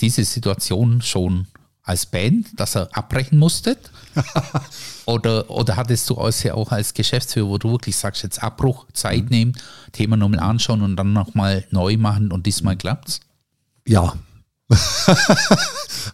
diese 0.01 0.23
Situation 0.23 1.01
schon 1.01 1.47
als 1.83 2.05
Band, 2.05 2.59
dass 2.59 2.75
er 2.75 2.89
abbrechen 2.95 3.37
musstet? 3.37 3.91
oder, 5.05 5.49
oder 5.49 5.75
hattest 5.75 6.09
du 6.09 6.15
außer 6.15 6.55
auch 6.55 6.71
als 6.71 6.93
Geschäftsführer, 6.93 7.47
wo 7.47 7.57
du 7.57 7.71
wirklich 7.71 7.95
sagst, 7.95 8.23
jetzt 8.23 8.41
Abbruch, 8.41 8.85
Zeit 8.93 9.25
mhm. 9.25 9.29
nehmen, 9.29 9.53
Thema 9.91 10.17
nochmal 10.17 10.39
anschauen 10.39 10.81
und 10.81 10.95
dann 10.95 11.13
nochmal 11.13 11.65
neu 11.71 11.97
machen 11.97 12.31
und 12.31 12.45
diesmal 12.45 12.77
klappt's? 12.77 13.19
Ja, 13.85 14.13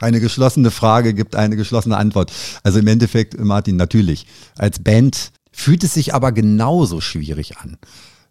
eine 0.01 0.19
geschlossene 0.19 0.71
Frage 0.71 1.13
gibt 1.13 1.35
eine 1.35 1.55
geschlossene 1.55 1.97
Antwort. 1.97 2.31
Also 2.63 2.79
im 2.79 2.87
Endeffekt, 2.87 3.39
Martin, 3.39 3.75
natürlich. 3.75 4.25
Als 4.57 4.79
Band 4.79 5.31
fühlt 5.51 5.83
es 5.83 5.93
sich 5.93 6.13
aber 6.13 6.31
genauso 6.31 7.01
schwierig 7.01 7.57
an. 7.57 7.77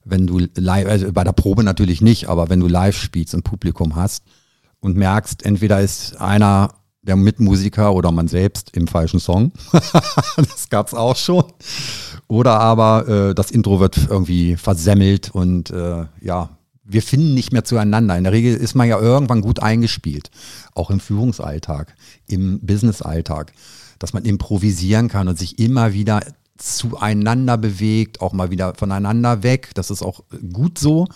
Wenn 0.04 0.26
du 0.26 0.46
live, 0.54 0.88
also 0.88 1.12
bei 1.12 1.24
der 1.24 1.32
Probe 1.32 1.64
natürlich 1.64 2.00
nicht, 2.00 2.28
aber 2.28 2.48
wenn 2.48 2.60
du 2.60 2.66
live 2.66 2.96
spielst 2.96 3.34
und 3.34 3.42
Publikum 3.42 3.96
hast 3.96 4.24
und 4.80 4.96
merkst, 4.96 5.44
entweder 5.44 5.80
ist 5.80 6.16
einer 6.20 6.74
der 7.08 7.16
Mitmusiker 7.16 7.94
oder 7.94 8.12
man 8.12 8.28
selbst 8.28 8.76
im 8.76 8.86
falschen 8.86 9.18
Song. 9.18 9.52
das 10.36 10.68
gab's 10.68 10.94
auch 10.94 11.16
schon. 11.16 11.44
Oder 12.28 12.60
aber 12.60 13.08
äh, 13.08 13.34
das 13.34 13.50
Intro 13.50 13.80
wird 13.80 13.98
irgendwie 14.08 14.56
versemmelt 14.56 15.30
und 15.30 15.70
äh, 15.70 16.04
ja, 16.20 16.50
wir 16.84 17.02
finden 17.02 17.34
nicht 17.34 17.52
mehr 17.52 17.64
zueinander. 17.64 18.16
In 18.16 18.24
der 18.24 18.32
Regel 18.32 18.54
ist 18.54 18.74
man 18.74 18.88
ja 18.88 18.98
irgendwann 18.98 19.40
gut 19.40 19.60
eingespielt, 19.60 20.30
auch 20.74 20.90
im 20.90 21.00
Führungsalltag, 21.00 21.94
im 22.26 22.60
Businessalltag, 22.60 23.52
dass 23.98 24.12
man 24.12 24.24
improvisieren 24.24 25.08
kann 25.08 25.28
und 25.28 25.38
sich 25.38 25.58
immer 25.58 25.92
wieder 25.92 26.20
zueinander 26.58 27.56
bewegt, 27.56 28.20
auch 28.20 28.32
mal 28.32 28.50
wieder 28.50 28.74
voneinander 28.74 29.42
weg. 29.42 29.70
Das 29.74 29.90
ist 29.90 30.02
auch 30.02 30.24
gut 30.52 30.78
so. 30.78 31.06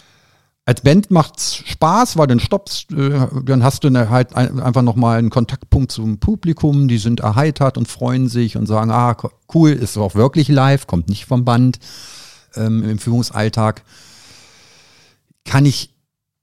Als 0.65 0.81
Band 0.83 1.11
macht's 1.11 1.57
Spaß, 1.57 2.17
weil 2.17 2.29
dann 2.29 2.39
stoppst, 2.39 2.93
äh, 2.93 3.27
dann 3.45 3.65
hast 3.65 3.83
du 3.83 4.11
halt 4.11 4.35
einfach 4.37 4.83
nochmal 4.83 5.19
einen 5.19 5.31
Kontaktpunkt 5.31 5.91
zum 5.91 6.19
Publikum, 6.21 6.87
die 6.87 6.99
sind 6.99 7.19
erheitert 7.19 7.77
und 7.77 7.89
freuen 7.89 8.29
sich 8.29 8.57
und 8.57 8.67
sagen, 8.67 8.93
ah, 8.93 9.17
cool, 9.55 9.71
ist 9.71 9.97
auch 9.99 10.15
wirklich 10.15 10.47
live, 10.47 10.87
kommt 10.87 11.09
nicht 11.09 11.25
vom 11.25 11.45
Band 11.45 11.81
ähm, 12.55 12.89
im 12.89 12.99
Führungsalltag. 12.99 13.83
Kann 15.45 15.67
ich 15.67 15.93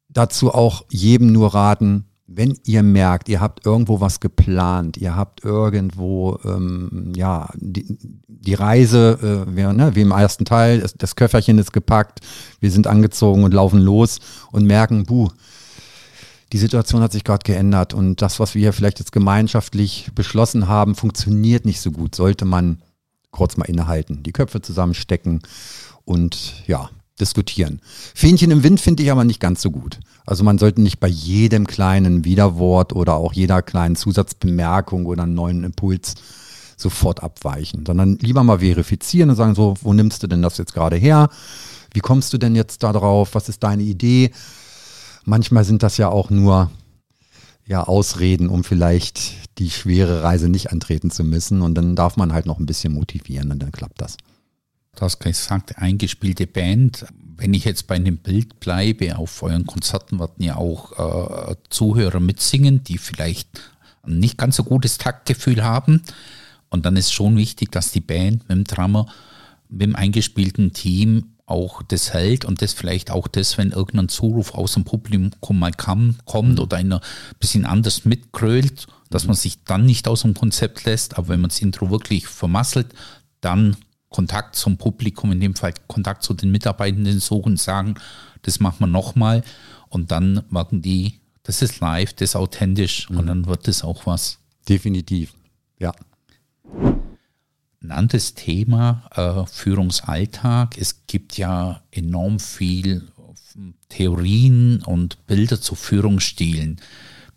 dazu 0.10 0.54
auch 0.54 0.84
jedem 0.90 1.32
nur 1.32 1.54
raten, 1.54 2.09
wenn 2.32 2.58
ihr 2.64 2.84
merkt, 2.84 3.28
ihr 3.28 3.42
habt 3.42 3.66
irgendwo 3.66 4.02
was 4.02 4.20
geplant, 4.20 4.98
ihr 4.98 5.16
habt 5.16 5.44
irgendwo, 5.44 6.40
ähm, 6.46 7.12
ja, 7.16 7.50
die, 7.56 7.98
die 8.28 8.54
Reise, 8.54 9.46
äh, 9.50 9.56
wir, 9.56 9.74
ne, 9.74 9.96
wie 9.96 10.02
im 10.02 10.12
ersten 10.12 10.46
Teil, 10.46 10.82
das, 10.82 10.94
das 10.94 11.16
Köfferchen 11.16 11.58
ist 11.58 11.74
gepackt, 11.74 12.20
wir 12.60 12.70
sind 12.70 12.86
angezogen 12.86 13.44
und 13.44 13.54
laufen 13.54 13.80
los 13.80 14.20
und 14.52 14.66
merken, 14.66 15.06
buh, 15.06 15.30
die 16.54 16.60
Situation 16.60 17.02
hat 17.02 17.12
sich 17.12 17.24
gerade 17.24 17.44
geändert 17.44 17.96
und 17.96 18.22
das, 18.22 18.40
was 18.40 18.54
wir 18.54 18.62
hier 18.62 18.74
vielleicht 18.74 19.00
jetzt 19.00 19.12
gemeinschaftlich 19.12 20.12
beschlossen 20.14 20.68
haben, 20.68 20.94
funktioniert 20.94 21.66
nicht 21.66 21.82
so 21.82 21.92
gut, 21.92 22.14
sollte 22.14 22.46
man 22.46 22.82
kurz 23.32 23.58
mal 23.58 23.66
innehalten, 23.66 24.22
die 24.22 24.34
Köpfe 24.34 24.62
zusammenstecken 24.62 25.42
und 26.06 26.64
ja, 26.68 26.90
diskutieren. 27.20 27.82
Fähnchen 28.16 28.52
im 28.52 28.64
Wind 28.64 28.80
finde 28.80 29.04
ich 29.04 29.12
aber 29.12 29.24
nicht 29.24 29.40
ganz 29.40 29.62
so 29.62 29.72
gut. 29.72 30.00
Also 30.26 30.44
man 30.44 30.58
sollte 30.58 30.82
nicht 30.82 31.00
bei 31.00 31.08
jedem 31.08 31.68
kleinen 31.68 32.26
Widerwort 32.26 32.94
oder 32.94 33.16
auch 33.16 33.34
jeder 33.34 33.62
kleinen 33.62 33.96
Zusatzbemerkung 33.96 35.06
oder 35.06 35.24
einen 35.24 35.34
neuen 35.34 35.64
Impuls 35.64 36.16
sofort 36.78 37.24
abweichen, 37.24 37.86
sondern 37.86 38.18
lieber 38.20 38.44
mal 38.44 38.60
verifizieren 38.60 39.30
und 39.30 39.36
sagen 39.36 39.56
so, 39.56 39.76
wo 39.82 39.94
nimmst 39.94 40.24
du 40.24 40.28
denn 40.28 40.42
das 40.42 40.58
jetzt 40.58 40.74
gerade 40.74 40.96
her? 40.96 41.30
Wie 41.94 42.00
kommst 42.00 42.32
du 42.34 42.38
denn 42.38 42.56
jetzt 42.56 42.84
da 42.84 42.94
drauf? 42.94 43.30
Was 43.34 43.50
ist 43.50 43.64
deine 43.64 43.84
Idee? 43.84 44.32
Manchmal 45.26 45.66
sind 45.66 45.84
das 45.84 45.98
ja 45.98 46.10
auch 46.10 46.30
nur 46.30 46.70
ja, 47.66 47.84
Ausreden, 47.84 48.50
um 48.50 48.64
vielleicht 48.64 49.60
die 49.60 49.70
schwere 49.70 50.24
Reise 50.24 50.50
nicht 50.50 50.72
antreten 50.72 51.12
zu 51.12 51.24
müssen. 51.24 51.62
Und 51.62 51.76
dann 51.76 51.96
darf 51.96 52.18
man 52.18 52.34
halt 52.34 52.46
noch 52.46 52.60
ein 52.60 52.66
bisschen 52.66 52.94
motivieren 52.94 53.52
und 53.52 53.62
dann 53.62 53.72
klappt 53.72 54.02
das. 54.02 54.18
Du 54.96 55.01
hast 55.01 55.19
gesagt, 55.19 55.77
eingespielte 55.77 56.48
Band. 56.48 57.05
Wenn 57.38 57.53
ich 57.53 57.63
jetzt 57.63 57.88
bei 57.88 57.96
einem 57.96 58.17
Bild 58.17 58.60
bleibe, 58.60 59.17
auf 59.17 59.41
euren 59.43 59.65
Konzerten 59.65 60.19
werden 60.19 60.43
ja 60.43 60.58
auch 60.58 61.51
äh, 61.51 61.55
Zuhörer 61.69 62.19
mitsingen, 62.19 62.84
die 62.84 62.98
vielleicht 62.98 63.62
ein 64.03 64.19
nicht 64.19 64.38
ganz 64.38 64.58
so 64.58 64.63
gutes 64.63 64.98
Taktgefühl 64.98 65.63
haben. 65.63 66.01
Und 66.69 66.86
dann 66.86 66.98
ist 66.98 67.13
schon 67.13 67.38
wichtig, 67.38 67.72
dass 67.72 67.91
die 67.91 68.01
Band 68.01 68.48
mit 68.50 68.58
dem 68.58 68.63
Drummer, 68.65 69.08
mit 69.69 69.84
dem 69.84 69.96
eingespielten 69.96 70.74
Team 70.74 71.36
auch 71.46 71.81
das 71.81 72.13
hält 72.13 72.46
und 72.46 72.62
das 72.62 72.74
vielleicht 72.74 73.10
auch 73.10 73.27
das, 73.27 73.58
wenn 73.58 73.72
irgendein 73.72 74.10
Zuruf 74.10 74.53
aus 74.53 74.74
dem 74.74 74.84
Publikum 74.84 75.60
mal 75.60 75.72
kam, 75.72 76.15
kommt 76.25 76.55
mhm. 76.55 76.60
oder 76.60 76.77
einer 76.77 76.98
ein 76.98 77.39
bisschen 77.39 77.65
anders 77.65 78.05
mitkrölt, 78.05 78.86
dass 79.10 79.25
man 79.25 79.36
sich 79.36 79.63
dann 79.63 79.86
nicht 79.86 80.08
aus 80.08 80.22
dem 80.22 80.36
Konzept 80.36 80.86
lässt. 80.86 81.17
Aber 81.17 81.29
wenn 81.29 81.41
man 81.41 81.50
das 81.50 81.62
Intro 81.62 81.89
wirklich 81.89 82.27
vermasselt, 82.27 82.88
dann 83.41 83.77
Kontakt 84.10 84.56
zum 84.56 84.78
Publikum, 84.78 85.32
in 85.32 85.39
dem 85.39 85.56
Fall 85.56 85.74
Kontakt 85.88 86.24
zu 86.24 86.34
den 86.34 86.51
Mitarbeitenden 86.51 87.20
suchen, 87.20 87.58
sagen, 87.58 87.96
das 88.42 88.60
machen 88.60 88.80
wir 88.80 88.88
nochmal 88.88 89.44
und 89.89 90.12
dann 90.12 90.44
merken 90.50 90.82
die, 90.82 91.20
das 91.44 91.62
ist 91.62 91.80
live, 91.80 92.13
das 92.13 92.32
ist 92.32 92.36
authentisch 92.36 93.10
mhm. 93.10 93.18
und 93.18 93.28
dann 93.28 93.46
wird 93.46 93.68
das 93.68 93.84
auch 93.84 94.06
was. 94.06 94.39
Definitiv, 94.68 95.34
ja. 95.78 95.92
Ein 97.82 97.92
anderes 97.92 98.34
Thema, 98.34 99.10
äh, 99.16 99.46
Führungsalltag. 99.46 100.78
Es 100.78 101.08
gibt 101.08 101.38
ja 101.38 101.82
enorm 101.92 102.39
viel 102.39 103.08
Theorien 103.88 104.84
und 104.84 105.25
Bilder 105.28 105.62
zu 105.62 105.75
Führungsstilen. 105.75 106.82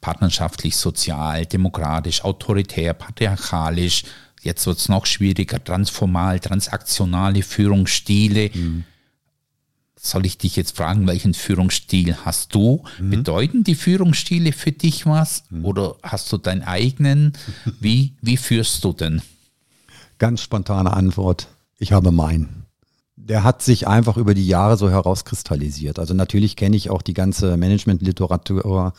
Partnerschaftlich, 0.00 0.76
sozial, 0.76 1.46
demokratisch, 1.46 2.24
autoritär, 2.24 2.92
patriarchalisch, 2.92 4.02
Jetzt 4.42 4.66
wird 4.66 4.78
es 4.78 4.88
noch 4.88 5.06
schwieriger, 5.06 5.62
transformal, 5.62 6.40
transaktionale 6.40 7.42
Führungsstile. 7.42 8.50
Mhm. 8.52 8.84
Soll 9.96 10.26
ich 10.26 10.36
dich 10.36 10.56
jetzt 10.56 10.76
fragen, 10.76 11.06
welchen 11.06 11.32
Führungsstil 11.32 12.16
hast 12.24 12.52
du? 12.52 12.82
Mhm. 12.98 13.10
Bedeuten 13.10 13.64
die 13.64 13.76
Führungsstile 13.76 14.52
für 14.52 14.72
dich 14.72 15.06
was? 15.06 15.44
Mhm. 15.50 15.64
Oder 15.64 15.94
hast 16.02 16.32
du 16.32 16.38
deinen 16.38 16.62
eigenen? 16.62 17.34
Wie, 17.78 18.14
wie 18.20 18.36
führst 18.36 18.82
du 18.82 18.92
denn? 18.92 19.22
Ganz 20.18 20.40
spontane 20.40 20.92
Antwort. 20.92 21.46
Ich 21.78 21.92
habe 21.92 22.10
meinen. 22.10 22.66
Der 23.14 23.44
hat 23.44 23.62
sich 23.62 23.86
einfach 23.86 24.16
über 24.16 24.34
die 24.34 24.46
Jahre 24.46 24.76
so 24.76 24.90
herauskristallisiert. 24.90 26.00
Also 26.00 26.14
natürlich 26.14 26.56
kenne 26.56 26.76
ich 26.76 26.90
auch 26.90 27.02
die 27.02 27.14
ganze 27.14 27.56
Management-Literatur 27.56 28.92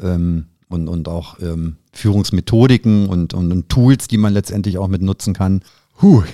ähm, 0.00 0.46
und, 0.68 0.88
und 0.88 1.08
auch 1.08 1.38
ähm, 1.40 1.76
Führungsmethodiken 1.92 3.08
und, 3.08 3.34
und, 3.34 3.52
und, 3.52 3.68
Tools, 3.68 4.08
die 4.08 4.18
man 4.18 4.32
letztendlich 4.32 4.78
auch 4.78 4.88
mit 4.88 5.02
nutzen 5.02 5.34
kann. 5.34 5.62
Puh, 5.98 6.24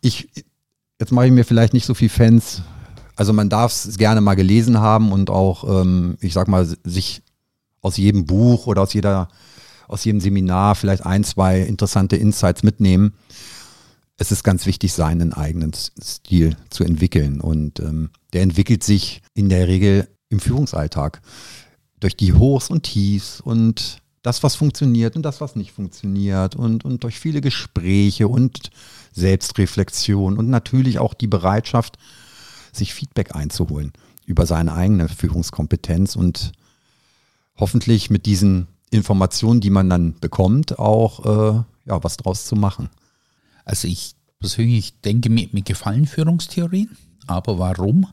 ich, 0.00 0.28
jetzt 1.00 1.12
mache 1.12 1.26
ich 1.26 1.32
mir 1.32 1.44
vielleicht 1.44 1.72
nicht 1.72 1.86
so 1.86 1.94
viel 1.94 2.08
Fans. 2.08 2.62
Also 3.16 3.32
man 3.32 3.48
darf 3.48 3.72
es 3.72 3.96
gerne 3.96 4.20
mal 4.20 4.34
gelesen 4.34 4.78
haben 4.78 5.10
und 5.10 5.30
auch, 5.30 5.82
ähm, 5.82 6.18
ich 6.20 6.34
sag 6.34 6.48
mal, 6.48 6.66
sich 6.84 7.22
aus 7.80 7.96
jedem 7.96 8.26
Buch 8.26 8.66
oder 8.66 8.82
aus 8.82 8.92
jeder, 8.92 9.28
aus 9.88 10.04
jedem 10.04 10.20
Seminar 10.20 10.74
vielleicht 10.74 11.06
ein, 11.06 11.24
zwei 11.24 11.60
interessante 11.60 12.16
Insights 12.16 12.62
mitnehmen. 12.62 13.14
Es 14.18 14.32
ist 14.32 14.44
ganz 14.44 14.66
wichtig, 14.66 14.92
seinen 14.92 15.32
eigenen 15.32 15.72
Stil 15.72 16.56
zu 16.70 16.84
entwickeln. 16.84 17.40
Und 17.40 17.80
ähm, 17.80 18.10
der 18.32 18.42
entwickelt 18.42 18.82
sich 18.82 19.22
in 19.34 19.48
der 19.48 19.68
Regel 19.68 20.08
im 20.28 20.40
Führungsalltag 20.40 21.20
durch 22.06 22.16
die 22.16 22.34
Hochs 22.34 22.70
und 22.70 22.84
Tiefs 22.84 23.40
und 23.40 23.98
das, 24.22 24.44
was 24.44 24.54
funktioniert 24.54 25.16
und 25.16 25.24
das, 25.24 25.40
was 25.40 25.56
nicht 25.56 25.72
funktioniert 25.72 26.54
und, 26.54 26.84
und 26.84 27.02
durch 27.02 27.18
viele 27.18 27.40
Gespräche 27.40 28.28
und 28.28 28.70
Selbstreflexion 29.10 30.38
und 30.38 30.48
natürlich 30.48 31.00
auch 31.00 31.14
die 31.14 31.26
Bereitschaft, 31.26 31.98
sich 32.72 32.94
Feedback 32.94 33.34
einzuholen 33.34 33.92
über 34.24 34.46
seine 34.46 34.74
eigene 34.74 35.08
Führungskompetenz 35.08 36.14
und 36.14 36.52
hoffentlich 37.56 38.08
mit 38.08 38.26
diesen 38.26 38.68
Informationen, 38.92 39.60
die 39.60 39.70
man 39.70 39.90
dann 39.90 40.14
bekommt, 40.20 40.78
auch 40.78 41.24
äh, 41.24 41.62
ja, 41.86 42.04
was 42.04 42.18
draus 42.18 42.46
zu 42.46 42.54
machen. 42.54 42.88
Also 43.64 43.88
ich 43.88 44.14
persönlich 44.38 45.00
denke, 45.00 45.28
mir, 45.28 45.48
mir 45.50 45.62
gefallen 45.62 46.06
Führungstheorien, 46.06 46.96
aber 47.26 47.58
warum? 47.58 48.06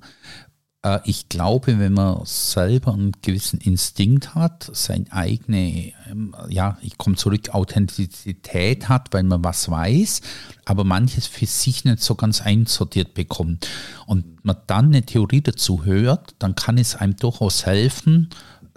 Äh, 0.84 1.00
ich 1.06 1.30
glaube, 1.30 1.80
wenn 1.80 1.94
man 1.94 2.22
selber 2.26 2.94
einen 2.94 3.14
gewissen 3.22 3.60
Instinkt 3.60 4.36
hat, 4.36 4.70
seine 4.74 5.12
eigene, 5.12 5.94
ähm, 6.10 6.36
ja, 6.50 6.78
ich 6.82 6.98
komme 6.98 7.16
zurück, 7.16 7.50
Authentizität 7.50 8.90
hat, 8.90 9.14
weil 9.14 9.24
man 9.24 9.44
was 9.44 9.70
weiß, 9.70 10.22
aber 10.66 10.84
manches 10.84 11.26
für 11.26 11.46
sich 11.46 11.86
nicht 11.86 12.02
so 12.02 12.16
ganz 12.16 12.42
einsortiert 12.42 13.14
bekommt 13.14 13.68
und 14.06 14.46
man 14.46 14.58
dann 14.68 14.88
eine 14.88 15.04
Theorie 15.04 15.42
dazu 15.42 15.86
hört, 15.86 16.36
dann 16.40 16.56
kann 16.56 16.78
es 16.78 16.96
einem 16.96 17.16
durchaus 17.16 17.66
helfen, 17.66 18.30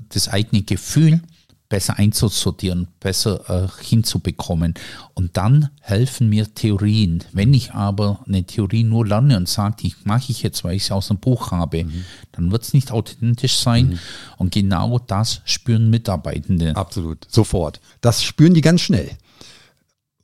das 0.09 0.29
eigene 0.29 0.63
Gefühl 0.63 1.21
besser 1.69 1.99
einzusortieren, 1.99 2.89
besser 3.01 3.51
äh, 3.51 3.85
hinzubekommen. 3.85 4.75
Und 5.15 5.37
dann 5.37 5.71
helfen 5.81 6.29
mir 6.29 6.53
Theorien. 6.55 7.25
Wenn 7.33 7.55
ich 7.55 7.73
aber 7.73 8.21
eine 8.27 8.45
Theorie 8.45 8.85
nur 8.85 9.07
lerne 9.07 9.37
und 9.37 9.49
sage, 9.49 9.77
die 9.81 9.95
mache 10.05 10.31
ich 10.31 10.43
jetzt, 10.43 10.65
weil 10.65 10.77
ich 10.77 10.85
sie 10.87 10.95
aus 10.95 11.11
einem 11.11 11.19
Buch 11.19 11.51
habe, 11.51 11.85
mhm. 11.85 12.05
dann 12.33 12.53
wird 12.53 12.63
es 12.63 12.73
nicht 12.73 12.93
authentisch 12.93 13.57
sein. 13.57 13.89
Mhm. 13.89 13.99
Und 14.39 14.55
genau 14.55 14.99
das 14.99 15.43
spüren 15.45 15.91
Mitarbeitende. 15.91 16.77
Absolut, 16.77 17.27
sofort. 17.29 17.81
Das 18.01 18.23
spüren 18.23 18.55
die 18.55 18.61
ganz 18.61 18.81
schnell. 18.81 19.11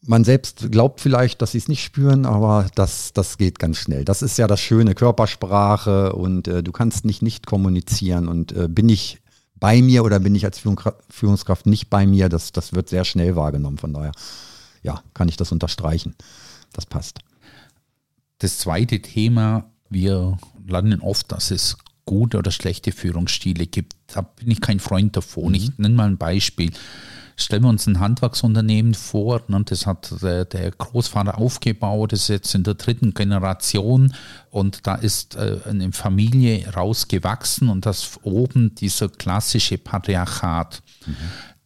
Man 0.04 0.24
selbst 0.24 0.72
glaubt 0.72 1.00
vielleicht, 1.00 1.42
dass 1.42 1.52
sie 1.52 1.58
es 1.58 1.68
nicht 1.68 1.84
spüren, 1.84 2.26
aber 2.26 2.66
das, 2.74 3.12
das 3.12 3.38
geht 3.38 3.60
ganz 3.60 3.78
schnell. 3.78 4.04
Das 4.04 4.20
ist 4.20 4.36
ja 4.36 4.48
das 4.48 4.58
schöne 4.60 4.96
Körpersprache 4.96 6.12
und 6.12 6.48
äh, 6.48 6.64
du 6.64 6.72
kannst 6.72 7.04
nicht 7.04 7.22
nicht 7.22 7.46
kommunizieren. 7.46 8.26
Und 8.26 8.50
äh, 8.50 8.66
bin 8.68 8.88
ich 8.88 9.21
bei 9.62 9.80
mir 9.80 10.02
oder 10.02 10.18
bin 10.18 10.34
ich 10.34 10.44
als 10.44 10.58
Führungskraft 10.58 11.66
nicht 11.66 11.88
bei 11.88 12.04
mir? 12.04 12.28
Das, 12.28 12.50
das 12.50 12.72
wird 12.72 12.88
sehr 12.88 13.04
schnell 13.04 13.36
wahrgenommen. 13.36 13.78
Von 13.78 13.94
daher, 13.94 14.10
ja, 14.82 15.04
kann 15.14 15.28
ich 15.28 15.36
das 15.36 15.52
unterstreichen. 15.52 16.16
Das 16.72 16.84
passt. 16.84 17.20
Das 18.38 18.58
zweite 18.58 19.00
Thema, 19.00 19.70
wir 19.88 20.36
landen 20.66 21.00
oft, 21.00 21.30
dass 21.30 21.52
es 21.52 21.76
gute 22.04 22.38
oder 22.38 22.50
schlechte 22.50 22.92
Führungsstile 22.92 23.66
gibt. 23.66 23.94
Da 24.08 24.22
bin 24.22 24.50
ich 24.50 24.60
kein 24.60 24.80
Freund 24.80 25.16
davon. 25.16 25.48
Mhm. 25.50 25.54
Ich 25.54 25.78
nenne 25.78 25.94
mal 25.94 26.08
ein 26.08 26.18
Beispiel. 26.18 26.70
Stellen 27.34 27.62
wir 27.62 27.70
uns 27.70 27.86
ein 27.86 27.98
Handwerksunternehmen 27.98 28.92
vor, 28.92 29.40
ne, 29.48 29.62
das 29.64 29.86
hat 29.86 30.22
der, 30.22 30.44
der, 30.44 30.70
Großvater 30.70 31.38
aufgebaut, 31.38 32.12
das 32.12 32.20
ist 32.20 32.28
jetzt 32.28 32.54
in 32.54 32.62
der 32.62 32.74
dritten 32.74 33.14
Generation 33.14 34.14
und 34.50 34.86
da 34.86 34.96
ist 34.96 35.36
äh, 35.36 35.60
eine 35.66 35.92
Familie 35.92 36.68
rausgewachsen 36.74 37.70
und 37.70 37.86
das 37.86 38.20
oben 38.22 38.74
dieser 38.74 39.08
klassische 39.08 39.78
Patriarchat. 39.78 40.82
Mhm 41.06 41.14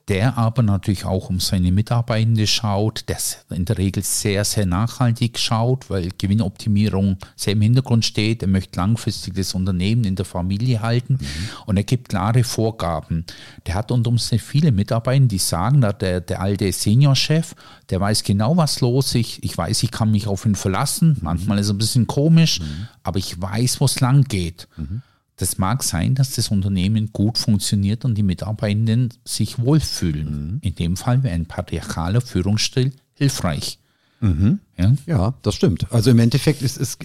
der 0.09 0.39
aber 0.39 0.63
natürlich 0.63 1.05
auch 1.05 1.31
um 1.31 1.41
seine 1.41 1.73
Mitarbeitende 1.73 2.47
schaut, 2.47 3.09
der 3.09 3.19
in 3.51 3.65
der 3.65 3.77
Regel 3.77 4.05
sehr, 4.05 4.45
sehr 4.45 4.65
nachhaltig 4.65 5.39
schaut, 5.39 5.91
weil 5.91 6.11
Gewinnoptimierung 6.17 7.17
sehr 7.35 7.55
im 7.55 7.61
Hintergrund 7.61 8.05
steht. 8.05 8.43
Er 8.43 8.49
möchte 8.49 8.79
langfristig 8.79 9.35
das 9.35 9.55
Unternehmen 9.55 10.05
in 10.05 10.15
der 10.15 10.25
Familie 10.25 10.81
halten 10.81 11.15
mhm. 11.15 11.49
und 11.67 11.77
er 11.77 11.83
gibt 11.83 12.11
klare 12.11 12.45
Vorgaben. 12.45 13.25
Der 13.67 13.75
hat 13.75 13.91
unter 13.91 14.11
uns 14.11 14.29
sehr 14.29 14.39
viele 14.39 14.71
Mitarbeiter, 14.71 15.27
die 15.27 15.39
sagen, 15.39 15.81
der, 15.81 16.21
der 16.21 16.41
alte 16.41 16.71
Seniorchef, 16.71 17.57
der 17.91 18.01
weiß 18.01 18.23
genau, 18.23 18.57
was 18.57 18.81
los 18.81 19.07
ist. 19.07 19.15
Ich, 19.17 19.45
ich 19.45 19.59
weiß, 19.59 19.83
ich 19.83 19.91
kann 19.91 20.13
mich 20.13 20.29
auf 20.29 20.47
ihn 20.47 20.55
verlassen. 20.55 21.11
Mhm. 21.11 21.19
Manchmal 21.23 21.59
ist 21.59 21.67
es 21.67 21.73
ein 21.73 21.79
bisschen 21.79 22.07
komisch, 22.07 22.61
mhm. 22.61 22.89
aber 23.03 23.19
ich 23.19 23.41
weiß, 23.41 23.81
wo 23.81 23.87
es 23.87 24.01
lang 24.01 24.23
geht. 24.23 24.69
Mhm 24.77 25.03
Das 25.37 25.59
mag 25.59 25.83
sein, 25.83 26.15
dass 26.15 26.31
das 26.31 26.49
Unternehmen 26.49 27.11
gut 27.13 27.37
funktioniert 27.37 28.05
und 28.05 28.17
die 28.17 28.23
Mitarbeitenden 28.23 29.13
sich 29.25 29.59
wohlfühlen. 29.59 30.53
Mhm. 30.53 30.59
In 30.63 30.75
dem 30.75 30.97
Fall 30.97 31.23
wäre 31.23 31.35
ein 31.35 31.47
patriarchaler 31.47 32.23
Führungsstil 32.23 32.93
hilfreich. 33.15 33.79
Mhm. 34.21 34.61
Ja? 34.79 34.95
ja, 35.07 35.35
das 35.43 35.55
stimmt. 35.55 35.93
Also 35.93 36.11
im 36.11 36.19
Endeffekt 36.19 36.63
ist 36.63 36.79
es, 36.79 36.97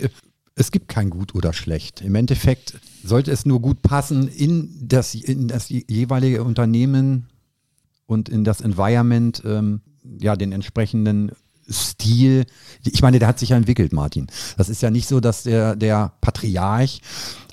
es 0.55 0.71
gibt 0.71 0.87
kein 0.87 1.09
Gut 1.09 1.35
oder 1.35 1.51
Schlecht. 1.51 2.01
Im 2.01 2.15
Endeffekt 2.15 2.79
sollte 3.03 3.31
es 3.31 3.45
nur 3.45 3.61
gut 3.61 3.81
passen 3.81 4.29
in 4.29 4.69
das, 4.81 5.13
in 5.13 5.47
das 5.47 5.69
jeweilige 5.69 6.43
Unternehmen 6.43 7.27
und 8.05 8.29
in 8.29 8.43
das 8.43 8.61
Environment, 8.61 9.41
ähm, 9.45 9.81
ja, 10.19 10.35
den 10.35 10.51
entsprechenden 10.51 11.31
Stil. 11.71 12.45
Ich 12.83 13.01
meine, 13.01 13.19
der 13.19 13.27
hat 13.27 13.39
sich 13.39 13.49
ja 13.49 13.57
entwickelt, 13.57 13.93
Martin. 13.93 14.27
Das 14.57 14.69
ist 14.69 14.81
ja 14.81 14.91
nicht 14.91 15.07
so, 15.07 15.19
dass 15.19 15.43
der, 15.43 15.75
der 15.75 16.13
Patriarch 16.21 17.01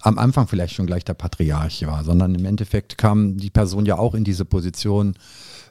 am 0.02 0.18
Anfang 0.18 0.46
vielleicht 0.46 0.74
schon 0.74 0.86
gleich 0.86 1.04
der 1.04 1.14
Patriarch 1.14 1.86
war, 1.86 2.04
sondern 2.04 2.34
im 2.34 2.44
Endeffekt 2.44 2.98
kam 2.98 3.36
die 3.36 3.50
Person 3.50 3.86
ja 3.86 3.98
auch 3.98 4.14
in 4.14 4.24
diese 4.24 4.44
Position, 4.44 5.14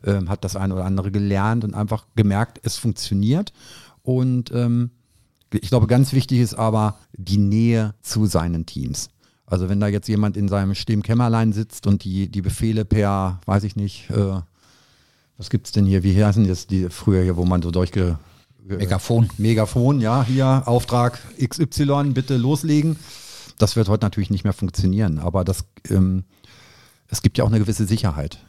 äh, 0.03 0.25
hat 0.27 0.43
das 0.43 0.55
eine 0.55 0.73
oder 0.73 0.85
andere 0.85 1.11
gelernt 1.11 1.63
und 1.63 1.73
einfach 1.73 2.05
gemerkt, 2.15 2.59
es 2.63 2.77
funktioniert. 2.77 3.53
Und 4.03 4.51
ähm, 4.53 4.91
ich 5.51 5.69
glaube, 5.69 5.87
ganz 5.87 6.13
wichtig 6.13 6.39
ist 6.39 6.55
aber 6.55 6.97
die 7.13 7.37
Nähe 7.37 7.93
zu 8.01 8.25
seinen 8.25 8.65
Teams. 8.65 9.09
Also 9.45 9.69
wenn 9.69 9.79
da 9.79 9.87
jetzt 9.87 10.09
jemand 10.09 10.35
in 10.35 10.49
seinem 10.49 10.75
stillen 10.75 11.03
Kämmerlein 11.03 11.53
sitzt 11.53 11.87
und 11.87 12.03
die, 12.03 12.27
die 12.27 12.41
Befehle 12.41 12.83
per, 12.83 13.39
weiß 13.45 13.63
ich 13.63 13.77
nicht, 13.77 14.09
äh, 14.09 14.41
was 15.37 15.49
es 15.51 15.71
denn 15.71 15.85
hier, 15.85 16.03
wie 16.03 16.23
heißen 16.23 16.47
das 16.47 16.67
die 16.67 16.89
früher 16.89 17.23
hier, 17.23 17.37
wo 17.37 17.45
man 17.45 17.61
so 17.61 17.71
durchge... 17.71 18.19
Megafon. 18.67 19.29
Megafon, 19.37 20.01
ja, 20.01 20.23
hier, 20.23 20.63
Auftrag 20.65 21.19
XY, 21.41 22.11
bitte 22.13 22.37
loslegen. 22.37 22.97
Das 23.57 23.75
wird 23.75 23.89
heute 23.89 24.05
natürlich 24.05 24.29
nicht 24.29 24.43
mehr 24.43 24.53
funktionieren, 24.53 25.19
aber 25.19 25.43
das, 25.43 25.65
ähm, 25.89 26.25
es 27.07 27.21
gibt 27.21 27.37
ja 27.37 27.43
auch 27.43 27.49
eine 27.49 27.59
gewisse 27.59 27.85
Sicherheit 27.85 28.39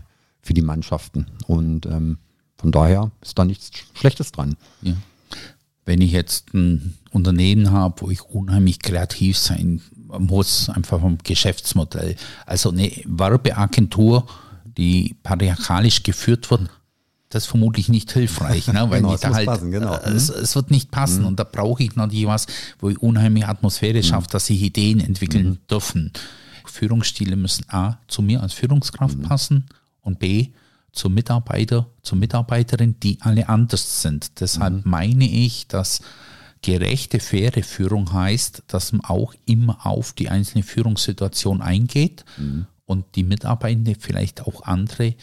für 0.42 0.54
die 0.54 0.62
Mannschaften 0.62 1.26
und 1.46 1.86
ähm, 1.86 2.18
von 2.56 2.72
daher 2.72 3.10
ist 3.22 3.38
da 3.38 3.44
nichts 3.44 3.70
Schlechtes 3.94 4.32
dran. 4.32 4.56
Ja 4.82 4.94
wenn 5.88 6.02
ich 6.02 6.12
jetzt 6.12 6.52
ein 6.52 6.98
Unternehmen 7.12 7.72
habe, 7.72 8.02
wo 8.02 8.10
ich 8.10 8.22
unheimlich 8.22 8.78
kreativ 8.78 9.38
sein 9.38 9.80
muss, 10.18 10.68
einfach 10.68 11.00
vom 11.00 11.16
Geschäftsmodell. 11.24 12.14
Also 12.44 12.70
eine 12.70 12.92
Werbeagentur, 13.06 14.26
die 14.64 15.16
patriarchalisch 15.22 16.02
geführt 16.02 16.50
wird, 16.50 16.68
das 17.30 17.44
ist 17.44 17.50
vermutlich 17.50 17.88
nicht 17.88 18.10
hilfreich, 18.12 18.68
ne? 18.68 18.86
weil 18.90 19.00
genau, 19.00 19.16
da 19.16 19.34
halt, 19.34 19.46
passen, 19.46 19.70
genau. 19.70 19.94
äh, 19.94 20.10
es, 20.10 20.28
es, 20.30 20.54
wird 20.56 20.70
nicht 20.70 20.90
passen 20.90 21.20
mhm. 21.20 21.28
und 21.28 21.40
da 21.40 21.44
brauche 21.44 21.82
ich 21.82 21.94
natürlich 21.96 22.26
was, 22.26 22.46
wo 22.78 22.88
ich 22.88 22.98
unheimliche 23.00 23.48
Atmosphäre 23.48 23.98
mhm. 23.98 24.02
schaffe, 24.02 24.28
dass 24.30 24.46
sich 24.46 24.62
Ideen 24.62 25.00
entwickeln 25.00 25.48
mhm. 25.50 25.58
dürfen. 25.70 26.12
Führungsstile 26.64 27.36
müssen 27.36 27.64
A 27.68 27.98
zu 28.08 28.22
mir 28.22 28.42
als 28.42 28.52
Führungskraft 28.52 29.18
mhm. 29.18 29.22
passen 29.22 29.66
und 30.02 30.18
B 30.18 30.48
zum 30.92 31.14
Mitarbeiter, 31.14 31.86
zur 32.02 32.18
Mitarbeiterin, 32.18 32.96
die 33.00 33.18
alle 33.20 33.48
anders 33.48 34.02
sind. 34.02 34.40
Deshalb 34.40 34.84
mhm. 34.84 34.90
meine 34.90 35.28
ich, 35.28 35.66
dass 35.68 36.00
gerechte, 36.62 37.20
faire 37.20 37.62
Führung 37.62 38.12
heißt, 38.12 38.64
dass 38.66 38.92
man 38.92 39.02
auch 39.02 39.34
immer 39.44 39.86
auf 39.86 40.12
die 40.12 40.28
einzelne 40.28 40.64
Führungssituation 40.64 41.62
eingeht 41.62 42.24
mhm. 42.36 42.66
und 42.86 43.04
die 43.14 43.22
Mitarbeitenden 43.22 43.96
vielleicht 43.98 44.42
auch 44.42 44.62
andere 44.62 45.14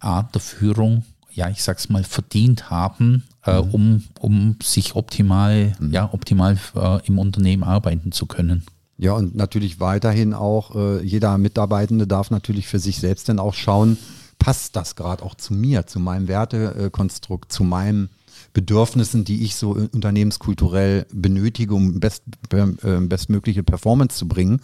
Art 0.00 0.34
der 0.34 0.40
Führung, 0.40 1.04
ja, 1.32 1.48
ich 1.48 1.62
sag's 1.62 1.88
mal, 1.88 2.04
verdient 2.04 2.70
haben, 2.70 3.24
äh, 3.44 3.60
mhm. 3.60 3.70
um, 3.70 4.04
um 4.20 4.56
sich 4.62 4.94
optimal, 4.96 5.72
mhm. 5.78 5.92
ja, 5.92 6.12
optimal 6.12 6.58
äh, 6.74 7.06
im 7.06 7.18
Unternehmen 7.18 7.64
arbeiten 7.64 8.12
zu 8.12 8.26
können. 8.26 8.64
Ja, 8.98 9.14
und 9.14 9.34
natürlich 9.34 9.80
weiterhin 9.80 10.34
auch, 10.34 10.74
äh, 10.76 11.02
jeder 11.02 11.38
Mitarbeitende 11.38 12.06
darf 12.06 12.30
natürlich 12.30 12.66
für 12.66 12.78
sich 12.78 12.98
selbst 12.98 13.28
dann 13.28 13.38
auch 13.38 13.54
schauen, 13.54 13.96
passt 14.38 14.76
das 14.76 14.94
gerade 14.94 15.22
auch 15.22 15.34
zu 15.34 15.54
mir, 15.54 15.86
zu 15.86 16.00
meinem 16.00 16.28
Wertekonstrukt, 16.28 17.52
zu 17.52 17.64
meinen 17.64 18.10
Bedürfnissen, 18.52 19.24
die 19.24 19.44
ich 19.44 19.54
so 19.54 19.70
unternehmenskulturell 19.70 21.06
benötige, 21.12 21.74
um 21.74 22.00
best, 22.00 22.24
äh, 22.52 23.00
bestmögliche 23.00 23.62
Performance 23.62 24.18
zu 24.18 24.28
bringen. 24.28 24.60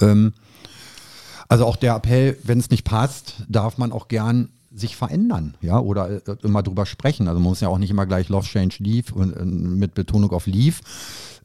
Ähm, 0.00 0.32
also 1.48 1.66
auch 1.66 1.76
der 1.76 1.94
Appell, 1.94 2.38
wenn 2.42 2.58
es 2.58 2.70
nicht 2.70 2.84
passt, 2.84 3.34
darf 3.48 3.78
man 3.78 3.92
auch 3.92 4.08
gern 4.08 4.48
sich 4.76 4.96
verändern, 4.96 5.54
ja, 5.60 5.80
oder 5.80 6.28
äh, 6.28 6.36
immer 6.42 6.62
drüber 6.62 6.86
sprechen. 6.86 7.28
Also 7.28 7.40
man 7.40 7.48
muss 7.48 7.60
ja 7.60 7.68
auch 7.68 7.78
nicht 7.78 7.90
immer 7.90 8.06
gleich 8.06 8.28
Love 8.28 8.46
Change 8.46 8.76
Leave 8.80 9.14
und 9.14 9.32
äh, 9.32 9.44
mit 9.44 9.94
Betonung 9.94 10.30
auf 10.32 10.46
Leave, 10.46 10.76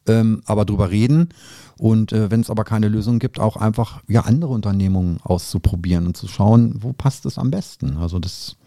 ähm, 0.07 0.41
aber 0.45 0.65
drüber 0.65 0.91
reden 0.91 1.29
und 1.77 2.11
äh, 2.11 2.29
wenn 2.29 2.41
es 2.41 2.49
aber 2.49 2.63
keine 2.63 2.89
Lösung 2.89 3.19
gibt, 3.19 3.39
auch 3.39 3.55
einfach 3.55 4.03
ja 4.07 4.21
andere 4.21 4.51
Unternehmungen 4.51 5.19
auszuprobieren 5.23 6.05
und 6.05 6.17
zu 6.17 6.27
schauen, 6.27 6.75
wo 6.79 6.93
passt 6.93 7.25
es 7.25 7.37
am 7.37 7.51
besten. 7.51 7.97
Also 7.97 8.19
das 8.19 8.57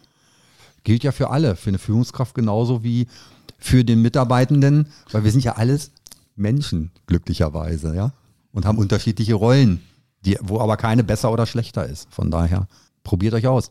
gilt 0.83 1.05
ja 1.05 1.13
für 1.13 1.31
alle, 1.31 1.57
für 1.57 1.71
eine 1.71 1.79
Führungskraft 1.79 2.35
genauso 2.35 2.83
wie 2.83 3.07
für 3.59 3.85
den 3.85 4.03
Mitarbeitenden, 4.03 4.89
weil 5.13 5.25
wir 5.25 5.31
sind 5.31 5.45
ja 5.45 5.53
alles 5.53 5.93
Menschen 6.37 6.91
glücklicherweise, 7.07 7.95
ja, 7.95 8.13
und 8.53 8.65
haben 8.67 8.79
unterschiedliche 8.79 9.35
Rollen, 9.35 9.81
die, 10.25 10.39
wo 10.43 10.61
aber 10.61 10.77
keine 10.77 11.05
besser 11.05 11.31
oder 11.31 11.47
schlechter 11.47 11.87
ist. 11.87 12.09
Von 12.11 12.31
daher 12.31 12.67
probiert 13.05 13.35
euch 13.35 13.47
aus. 13.47 13.69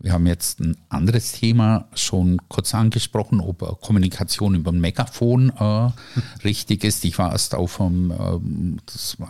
Wir 0.00 0.12
haben 0.12 0.26
jetzt 0.28 0.60
ein 0.60 0.76
anderes 0.88 1.32
Thema 1.32 1.88
schon 1.92 2.40
kurz 2.48 2.72
angesprochen, 2.72 3.40
ob 3.40 3.80
Kommunikation 3.80 4.54
über 4.54 4.70
ein 4.70 4.80
Megafon 4.80 5.50
äh, 5.58 5.90
richtig 6.44 6.84
ist. 6.84 7.04
Ich 7.04 7.18
war 7.18 7.32
erst 7.32 7.56
auf 7.56 7.80
einer 7.80 8.40
ähm, 8.40 8.78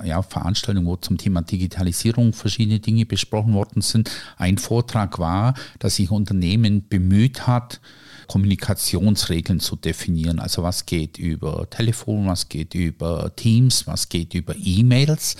ja, 0.04 0.20
Veranstaltung, 0.20 0.84
wo 0.84 0.96
zum 0.96 1.16
Thema 1.16 1.40
Digitalisierung 1.40 2.34
verschiedene 2.34 2.80
Dinge 2.80 3.06
besprochen 3.06 3.54
worden 3.54 3.80
sind. 3.80 4.10
Ein 4.36 4.58
Vortrag 4.58 5.18
war, 5.18 5.54
dass 5.78 5.96
sich 5.96 6.10
Unternehmen 6.10 6.86
bemüht 6.86 7.46
hat, 7.46 7.80
Kommunikationsregeln 8.26 9.60
zu 9.60 9.74
definieren. 9.74 10.38
Also 10.38 10.62
was 10.62 10.84
geht 10.84 11.16
über 11.16 11.70
Telefon, 11.70 12.26
was 12.26 12.50
geht 12.50 12.74
über 12.74 13.34
Teams, 13.34 13.86
was 13.86 14.10
geht 14.10 14.34
über 14.34 14.54
E-Mails 14.54 15.36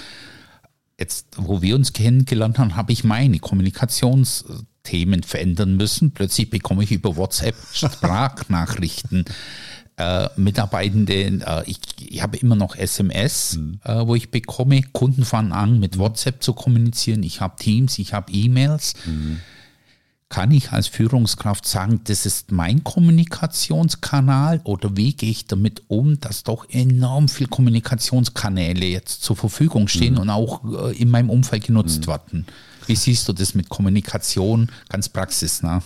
jetzt, 0.98 1.28
wo 1.36 1.62
wir 1.62 1.74
uns 1.76 1.92
kennengelernt 1.92 2.58
haben, 2.58 2.76
habe 2.76 2.92
ich 2.92 3.04
meine 3.04 3.38
Kommunikations 3.38 4.44
Themen 4.82 5.22
verändern 5.22 5.76
müssen. 5.76 6.12
Plötzlich 6.12 6.50
bekomme 6.50 6.82
ich 6.82 6.92
über 6.92 7.16
WhatsApp 7.16 7.56
Sprachnachrichten. 7.72 9.24
Äh, 10.00 10.28
Mitarbeitende, 10.36 11.12
äh, 11.14 11.62
ich, 11.66 11.80
ich 11.98 12.22
habe 12.22 12.36
immer 12.36 12.54
noch 12.54 12.76
SMS, 12.76 13.56
mhm. 13.56 13.80
äh, 13.82 14.06
wo 14.06 14.14
ich 14.14 14.30
bekomme. 14.30 14.80
Kunden 14.92 15.24
fangen 15.24 15.50
an, 15.50 15.80
mit 15.80 15.98
WhatsApp 15.98 16.40
zu 16.40 16.52
kommunizieren. 16.52 17.24
Ich 17.24 17.40
habe 17.40 17.56
Teams, 17.56 17.98
ich 17.98 18.12
habe 18.12 18.30
E-Mails. 18.30 18.94
Mhm. 19.06 19.40
Kann 20.30 20.50
ich 20.50 20.72
als 20.72 20.88
Führungskraft 20.88 21.66
sagen, 21.66 22.02
das 22.04 22.26
ist 22.26 22.52
mein 22.52 22.84
Kommunikationskanal 22.84 24.60
oder 24.64 24.94
wie 24.94 25.14
gehe 25.14 25.30
ich 25.30 25.46
damit 25.46 25.82
um, 25.88 26.20
dass 26.20 26.42
doch 26.42 26.68
enorm 26.68 27.28
viele 27.28 27.48
Kommunikationskanäle 27.48 28.84
jetzt 28.84 29.22
zur 29.22 29.36
Verfügung 29.36 29.88
stehen 29.88 30.14
mhm. 30.14 30.20
und 30.20 30.30
auch 30.30 30.62
äh, 30.64 30.96
in 30.98 31.08
meinem 31.08 31.30
Umfeld 31.30 31.64
genutzt 31.64 32.02
mhm. 32.02 32.06
werden? 32.08 32.46
Wie 32.86 32.96
siehst 32.96 33.26
du 33.28 33.32
das 33.32 33.54
mit 33.54 33.70
Kommunikation 33.70 34.70
ganz 34.90 35.08
praxisnah? 35.08 35.82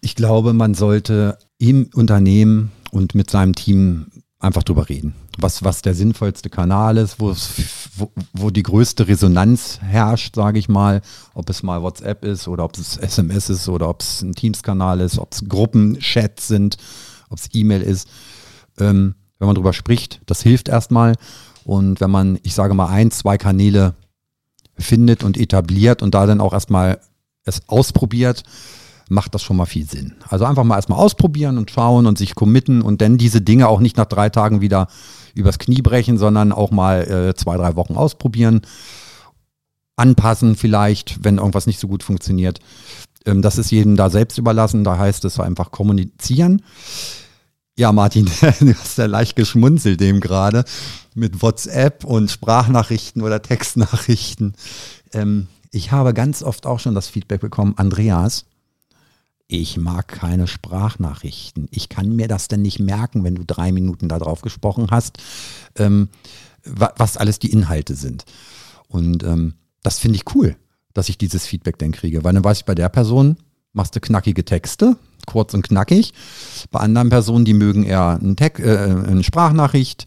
Ich 0.00 0.16
glaube, 0.16 0.54
man 0.54 0.74
sollte 0.74 1.38
im 1.58 1.90
Unternehmen 1.94 2.72
und 2.90 3.14
mit 3.14 3.30
seinem 3.30 3.54
Team 3.54 4.06
einfach 4.38 4.62
drüber 4.62 4.88
reden, 4.88 5.14
was, 5.38 5.64
was 5.64 5.82
der 5.82 5.94
sinnvollste 5.94 6.50
Kanal 6.50 6.96
ist, 6.96 7.20
wo, 7.20 7.34
wo, 8.32 8.50
die 8.50 8.62
größte 8.62 9.08
Resonanz 9.08 9.78
herrscht, 9.80 10.34
sage 10.34 10.58
ich 10.58 10.68
mal, 10.68 11.02
ob 11.34 11.48
es 11.50 11.62
mal 11.62 11.82
WhatsApp 11.82 12.24
ist 12.24 12.48
oder 12.48 12.64
ob 12.64 12.76
es 12.76 12.96
SMS 12.96 13.50
ist 13.50 13.68
oder 13.68 13.88
ob 13.88 14.00
es 14.00 14.22
ein 14.22 14.34
Teams-Kanal 14.34 15.00
ist, 15.00 15.18
ob 15.18 15.32
es 15.32 15.48
Gruppenchats 15.48 16.48
sind, 16.48 16.76
ob 17.30 17.38
es 17.38 17.48
E-Mail 17.52 17.82
ist. 17.82 18.08
Ähm, 18.78 19.14
wenn 19.38 19.46
man 19.46 19.54
drüber 19.54 19.72
spricht, 19.72 20.20
das 20.26 20.42
hilft 20.42 20.68
erstmal. 20.68 21.14
Und 21.64 22.00
wenn 22.00 22.10
man, 22.10 22.38
ich 22.42 22.54
sage 22.54 22.74
mal, 22.74 22.88
ein, 22.88 23.10
zwei 23.10 23.38
Kanäle 23.38 23.94
findet 24.78 25.24
und 25.24 25.36
etabliert 25.36 26.02
und 26.02 26.14
da 26.14 26.26
dann 26.26 26.40
auch 26.40 26.52
erstmal 26.52 27.00
es 27.44 27.68
ausprobiert, 27.68 28.44
macht 29.08 29.34
das 29.34 29.42
schon 29.42 29.56
mal 29.56 29.66
viel 29.66 29.88
Sinn. 29.88 30.14
Also 30.28 30.44
einfach 30.44 30.64
mal 30.64 30.76
erstmal 30.76 30.98
ausprobieren 30.98 31.58
und 31.58 31.70
schauen 31.70 32.06
und 32.06 32.18
sich 32.18 32.34
committen 32.34 32.82
und 32.82 33.00
dann 33.00 33.18
diese 33.18 33.40
Dinge 33.40 33.68
auch 33.68 33.80
nicht 33.80 33.96
nach 33.96 34.06
drei 34.06 34.30
Tagen 34.30 34.60
wieder 34.60 34.88
übers 35.34 35.58
Knie 35.58 35.82
brechen, 35.82 36.18
sondern 36.18 36.52
auch 36.52 36.70
mal 36.70 37.02
äh, 37.02 37.34
zwei, 37.34 37.56
drei 37.56 37.76
Wochen 37.76 37.96
ausprobieren, 37.96 38.62
anpassen 39.96 40.56
vielleicht, 40.56 41.24
wenn 41.24 41.38
irgendwas 41.38 41.66
nicht 41.66 41.80
so 41.80 41.88
gut 41.88 42.02
funktioniert. 42.02 42.60
Ähm, 43.24 43.42
das 43.42 43.58
ist 43.58 43.70
jedem 43.70 43.96
da 43.96 44.10
selbst 44.10 44.38
überlassen, 44.38 44.84
da 44.84 44.98
heißt 44.98 45.24
es 45.24 45.40
einfach 45.40 45.70
kommunizieren. 45.70 46.62
Ja, 47.76 47.92
Martin, 47.92 48.26
du 48.60 48.74
hast 48.74 48.98
ja 48.98 49.06
leicht 49.06 49.36
geschmunzelt 49.36 50.00
dem 50.00 50.20
gerade 50.20 50.64
mit 51.14 51.42
WhatsApp 51.42 52.04
und 52.04 52.30
Sprachnachrichten 52.30 53.22
oder 53.22 53.40
Textnachrichten. 53.40 54.54
Ähm, 55.12 55.48
ich 55.70 55.90
habe 55.90 56.12
ganz 56.12 56.42
oft 56.42 56.66
auch 56.66 56.80
schon 56.80 56.94
das 56.94 57.08
Feedback 57.08 57.40
bekommen, 57.40 57.74
Andreas, 57.76 58.44
ich 59.48 59.76
mag 59.76 60.08
keine 60.08 60.46
Sprachnachrichten. 60.46 61.68
Ich 61.70 61.88
kann 61.88 62.16
mir 62.16 62.28
das 62.28 62.48
denn 62.48 62.62
nicht 62.62 62.78
merken, 62.78 63.24
wenn 63.24 63.34
du 63.34 63.44
drei 63.44 63.72
Minuten 63.72 64.08
darauf 64.08 64.40
gesprochen 64.40 64.88
hast, 64.90 65.18
ähm, 65.76 66.08
was 66.64 67.16
alles 67.16 67.38
die 67.38 67.52
Inhalte 67.52 67.94
sind. 67.94 68.24
Und 68.88 69.22
ähm, 69.24 69.54
das 69.82 69.98
finde 69.98 70.16
ich 70.16 70.34
cool, 70.34 70.56
dass 70.94 71.08
ich 71.08 71.18
dieses 71.18 71.46
Feedback 71.46 71.78
dann 71.78 71.92
kriege, 71.92 72.24
weil 72.24 72.32
dann 72.32 72.44
weiß 72.44 72.58
ich 72.58 72.64
bei 72.64 72.74
der 72.74 72.88
Person, 72.88 73.36
machst 73.72 73.96
du 73.96 74.00
knackige 74.00 74.44
Texte, 74.44 74.96
kurz 75.26 75.54
und 75.54 75.62
knackig. 75.62 76.12
Bei 76.70 76.80
anderen 76.80 77.08
Personen, 77.08 77.44
die 77.44 77.54
mögen 77.54 77.84
eher 77.84 78.18
einen 78.20 78.36
äh, 78.36 78.50
eine 78.58 79.22
Sprachnachricht. 79.22 80.04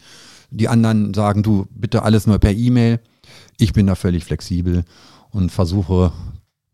Die 0.52 0.68
anderen 0.68 1.14
sagen, 1.14 1.44
du, 1.44 1.68
bitte 1.72 2.04
alles 2.04 2.28
nur 2.28 2.40
per 2.40 2.54
E-Mail. 2.54 3.00
Ich 3.58 3.74
bin 3.74 3.88
da 3.88 3.96
völlig 3.96 4.24
flexibel 4.24 4.86
und 5.32 5.52
versuche, 5.52 6.14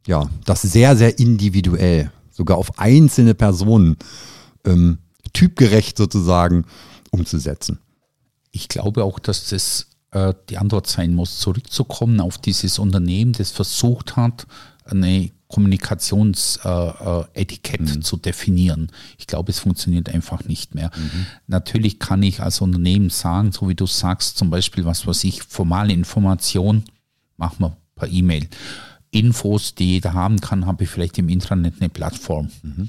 ja, 0.05 0.29
das 0.45 0.61
sehr, 0.61 0.95
sehr 0.95 1.19
individuell, 1.19 2.11
sogar 2.31 2.57
auf 2.57 2.79
einzelne 2.79 3.35
Personen, 3.35 3.97
ähm, 4.65 4.97
typgerecht 5.33 5.97
sozusagen 5.97 6.65
umzusetzen. 7.11 7.79
Ich 8.51 8.67
glaube 8.67 9.03
auch, 9.03 9.19
dass 9.19 9.49
das 9.49 9.87
äh, 10.11 10.33
die 10.49 10.57
Antwort 10.57 10.87
sein 10.87 11.13
muss, 11.13 11.39
zurückzukommen 11.39 12.19
auf 12.19 12.37
dieses 12.37 12.79
Unternehmen, 12.79 13.33
das 13.33 13.51
versucht 13.51 14.15
hat, 14.15 14.47
eine 14.85 15.31
Kommunikationsetikett 15.47 17.79
äh, 17.79 17.95
mhm. 17.95 18.01
zu 18.01 18.17
definieren. 18.17 18.91
Ich 19.17 19.27
glaube, 19.27 19.51
es 19.51 19.59
funktioniert 19.59 20.09
einfach 20.09 20.43
nicht 20.45 20.75
mehr. 20.75 20.91
Mhm. 20.95 21.25
Natürlich 21.47 21.99
kann 21.99 22.23
ich 22.23 22.41
als 22.41 22.61
Unternehmen 22.61 23.09
sagen, 23.09 23.51
so 23.51 23.67
wie 23.67 23.75
du 23.75 23.85
sagst, 23.85 24.37
zum 24.37 24.49
Beispiel, 24.49 24.85
was 24.85 25.05
weiß 25.05 25.23
ich, 25.25 25.43
formale 25.43 25.93
Information, 25.93 26.83
machen 27.37 27.57
wir 27.59 27.77
per 27.95 28.07
E-Mail. 28.07 28.47
Infos, 29.11 29.75
die 29.75 29.93
jeder 29.93 30.13
haben 30.13 30.39
kann, 30.39 30.65
habe 30.65 30.85
ich 30.85 30.89
vielleicht 30.89 31.17
im 31.17 31.29
Intranet 31.29 31.75
eine 31.79 31.89
Plattform. 31.89 32.49
Mhm. 32.63 32.87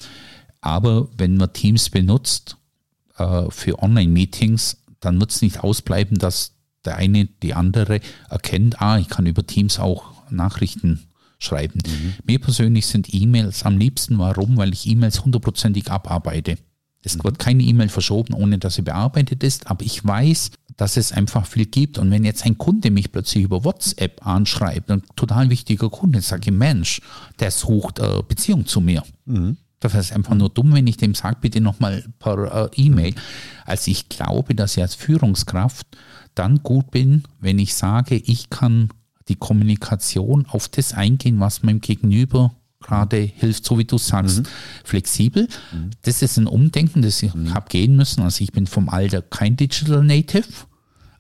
Aber 0.61 1.09
wenn 1.17 1.37
man 1.37 1.53
Teams 1.53 1.91
benutzt 1.91 2.57
äh, 3.19 3.51
für 3.51 3.83
Online-Meetings, 3.83 4.79
dann 5.01 5.21
wird 5.21 5.33
es 5.33 5.43
nicht 5.43 5.63
ausbleiben, 5.65 6.19
dass 6.19 6.53
der 6.85 6.97
eine 6.97 7.27
die 7.27 7.55
andere 7.55 8.01
erkennt, 8.29 8.81
ah, 8.81 8.99
ich 8.99 9.09
kann 9.09 9.27
über 9.27 9.47
Teams 9.47 9.79
auch 9.79 10.31
Nachrichten 10.31 11.07
schreiben. 11.39 11.81
Mhm. 11.85 12.15
Mir 12.25 12.39
persönlich 12.39 12.87
sind 12.87 13.13
E-Mails 13.13 13.65
am 13.65 13.79
liebsten. 13.79 14.19
Warum? 14.19 14.57
Weil 14.57 14.73
ich 14.73 14.87
E-Mails 14.87 15.25
hundertprozentig 15.25 15.91
abarbeite. 15.91 16.57
Es 17.03 17.17
mhm. 17.17 17.25
wird 17.25 17.39
keine 17.39 17.63
E-Mail 17.65 17.89
verschoben, 17.89 18.35
ohne 18.35 18.59
dass 18.59 18.77
sie 18.77 18.83
bearbeitet 18.83 19.43
ist, 19.43 19.67
aber 19.67 19.85
ich 19.85 20.05
weiß, 20.05 20.53
dass 20.77 20.97
es 20.97 21.13
einfach 21.13 21.47
viel 21.47 21.67
gibt. 21.67 21.99
Und 21.99 22.11
wenn 22.11 22.25
jetzt 22.25 22.45
ein 22.45 22.59
Kunde 22.59 22.91
mich 22.91 23.13
plötzlich 23.13 23.45
über 23.45 23.65
WhatsApp 23.65 24.27
anschreibt, 24.27 24.91
ein 24.91 25.03
total 25.17 25.51
wichtiger 25.51 25.91
Kunde, 25.91 26.21
sage 26.21 26.51
ich, 26.51 26.57
Mensch, 26.57 27.01
der 27.41 27.51
sucht 27.51 27.99
äh, 27.99 28.23
Beziehung 28.27 28.67
zu 28.67 28.81
mir. 28.81 29.03
Mhm. 29.25 29.57
Das 29.81 29.95
ist 29.95 30.13
einfach 30.13 30.35
nur 30.35 30.49
dumm, 30.49 30.75
wenn 30.75 30.87
ich 30.87 30.97
dem 30.97 31.15
sage, 31.15 31.39
bitte 31.41 31.61
nochmal 31.61 32.05
per 32.21 32.71
äh, 32.73 32.81
E-Mail. 32.81 33.15
Also 33.65 33.91
ich 33.91 34.09
glaube, 34.09 34.55
dass 34.55 34.77
ich 34.77 34.83
als 34.83 34.95
Führungskraft 34.95 35.87
dann 36.35 36.63
gut 36.63 36.93
bin, 36.93 37.25
wenn 37.41 37.59
ich 37.59 37.75
sage, 37.75 38.15
ich 38.17 38.49
kann 38.49 38.91
die 39.29 39.35
Kommunikation 39.35 40.47
auf 40.47 40.69
das 40.69 40.95
eingehen, 40.95 41.41
was 41.41 41.63
meinem 41.63 41.81
Gegenüber 41.81 42.55
gerade 42.83 43.17
hilft, 43.17 43.65
so 43.65 43.79
wie 43.79 43.85
du 43.85 43.99
sagst, 43.99 44.41
mhm. 44.41 44.47
flexibel. 44.85 45.49
Mhm. 45.73 45.91
Das 46.03 46.23
ist 46.23 46.37
ein 46.37 46.47
Umdenken, 46.47 47.03
das 47.03 47.23
ich 47.23 47.35
mhm. 47.35 47.55
habe 47.55 47.69
gehen 47.69 47.97
müssen. 47.97 48.23
Also 48.23 48.43
ich 48.43 48.53
bin 48.53 48.67
vom 48.67 48.89
Alter 48.89 49.23
kein 49.23 49.57
Digital 49.57 50.05
Native, 50.05 50.49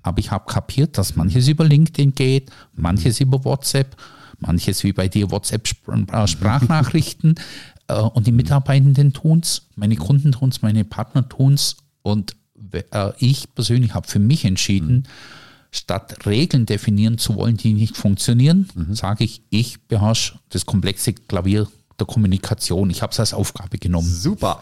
aber 0.02 0.18
ich 0.18 0.30
habe 0.30 0.46
kapiert, 0.46 0.98
dass 0.98 1.16
manches 1.16 1.48
über 1.48 1.64
LinkedIn 1.64 2.14
geht, 2.14 2.50
manches 2.74 3.20
über 3.20 3.44
WhatsApp, 3.44 3.96
manches 4.38 4.82
wie 4.84 4.92
bei 4.92 5.08
dir 5.08 5.30
WhatsApp 5.30 5.68
äh, 6.12 6.26
Sprachnachrichten 6.26 7.36
äh, 7.88 7.94
und 7.94 8.26
die 8.26 8.32
Mitarbeitenden 8.32 9.12
tun 9.12 9.40
es, 9.40 9.68
meine 9.76 9.96
Kunden 9.96 10.32
tun 10.32 10.50
es, 10.50 10.62
meine 10.62 10.84
Partner 10.84 11.28
tun 11.28 11.54
es 11.54 11.76
und 12.02 12.36
äh, 12.72 13.12
ich 13.18 13.54
persönlich 13.54 13.94
habe 13.94 14.08
für 14.08 14.18
mich 14.18 14.44
entschieden, 14.44 14.94
mhm 14.94 15.41
statt 15.72 16.26
Regeln 16.26 16.66
definieren 16.66 17.18
zu 17.18 17.34
wollen, 17.34 17.56
die 17.56 17.72
nicht 17.72 17.96
funktionieren, 17.96 18.68
mhm. 18.74 18.94
sage 18.94 19.24
ich, 19.24 19.42
ich 19.50 19.80
beherrsche 19.88 20.38
das 20.50 20.66
komplexe 20.66 21.14
Klavier 21.14 21.66
der 21.98 22.06
Kommunikation. 22.06 22.90
Ich 22.90 23.02
habe 23.02 23.12
es 23.12 23.18
als 23.18 23.34
Aufgabe 23.34 23.78
genommen. 23.78 24.08
Super. 24.08 24.60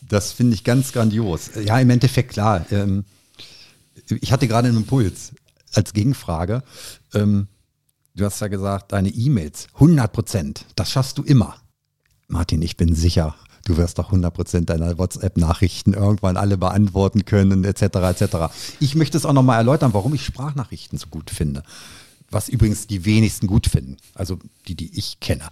Das 0.00 0.32
finde 0.32 0.54
ich 0.54 0.64
ganz 0.64 0.92
grandios. 0.92 1.50
Ja, 1.62 1.78
im 1.78 1.90
Endeffekt 1.90 2.32
klar. 2.32 2.64
Ähm, 2.72 3.04
ich 4.08 4.32
hatte 4.32 4.48
gerade 4.48 4.68
einen 4.68 4.78
Impuls 4.78 5.32
als 5.74 5.92
Gegenfrage. 5.92 6.62
Ähm, 7.14 7.46
du 8.14 8.24
hast 8.24 8.40
ja 8.40 8.48
gesagt, 8.48 8.92
deine 8.92 9.10
E-Mails, 9.10 9.68
100 9.74 10.10
Prozent, 10.10 10.64
das 10.74 10.90
schaffst 10.90 11.18
du 11.18 11.22
immer. 11.22 11.56
Martin, 12.28 12.62
ich 12.62 12.76
bin 12.76 12.94
sicher, 12.94 13.36
du 13.64 13.76
wirst 13.76 13.98
doch 13.98 14.12
100% 14.12 14.64
deiner 14.64 14.98
WhatsApp-Nachrichten 14.98 15.94
irgendwann 15.94 16.36
alle 16.36 16.56
beantworten 16.56 17.24
können, 17.24 17.64
etc. 17.64 17.82
etc. 17.82 18.36
Ich 18.80 18.94
möchte 18.94 19.16
es 19.16 19.26
auch 19.26 19.32
nochmal 19.32 19.58
erläutern, 19.58 19.94
warum 19.94 20.14
ich 20.14 20.24
Sprachnachrichten 20.24 20.98
so 20.98 21.08
gut 21.08 21.30
finde. 21.30 21.62
Was 22.30 22.48
übrigens 22.48 22.86
die 22.86 23.04
wenigsten 23.04 23.46
gut 23.46 23.66
finden, 23.66 23.96
also 24.14 24.38
die, 24.68 24.76
die 24.76 24.96
ich 24.96 25.18
kenne, 25.20 25.48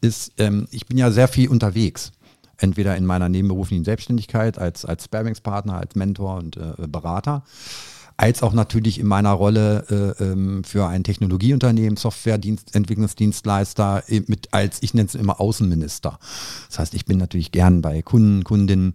ist, 0.00 0.32
ähm, 0.38 0.66
ich 0.70 0.86
bin 0.86 0.98
ja 0.98 1.10
sehr 1.10 1.28
viel 1.28 1.48
unterwegs 1.48 2.12
entweder 2.58 2.96
in 2.96 3.06
meiner 3.06 3.28
nebenberuflichen 3.28 3.84
Selbstständigkeit 3.84 4.58
als, 4.58 4.84
als 4.84 5.04
Sparringspartner, 5.04 5.74
als 5.74 5.94
Mentor 5.94 6.36
und 6.36 6.56
äh, 6.56 6.88
Berater 6.88 7.44
als 8.18 8.42
auch 8.42 8.52
natürlich 8.52 8.98
in 8.98 9.06
meiner 9.06 9.30
Rolle 9.30 10.16
äh, 10.20 10.24
ähm, 10.24 10.64
für 10.64 10.88
ein 10.88 11.04
Technologieunternehmen, 11.04 11.96
Softwareentwicklungsdienstleister, 11.96 14.02
äh, 14.08 14.22
mit 14.26 14.52
als 14.52 14.82
ich 14.82 14.92
nenne 14.92 15.06
es 15.06 15.14
immer 15.14 15.40
Außenminister. 15.40 16.18
Das 16.68 16.80
heißt, 16.80 16.94
ich 16.94 17.06
bin 17.06 17.18
natürlich 17.18 17.52
gern 17.52 17.80
bei 17.80 18.02
Kunden, 18.02 18.42
Kundinnen, 18.42 18.94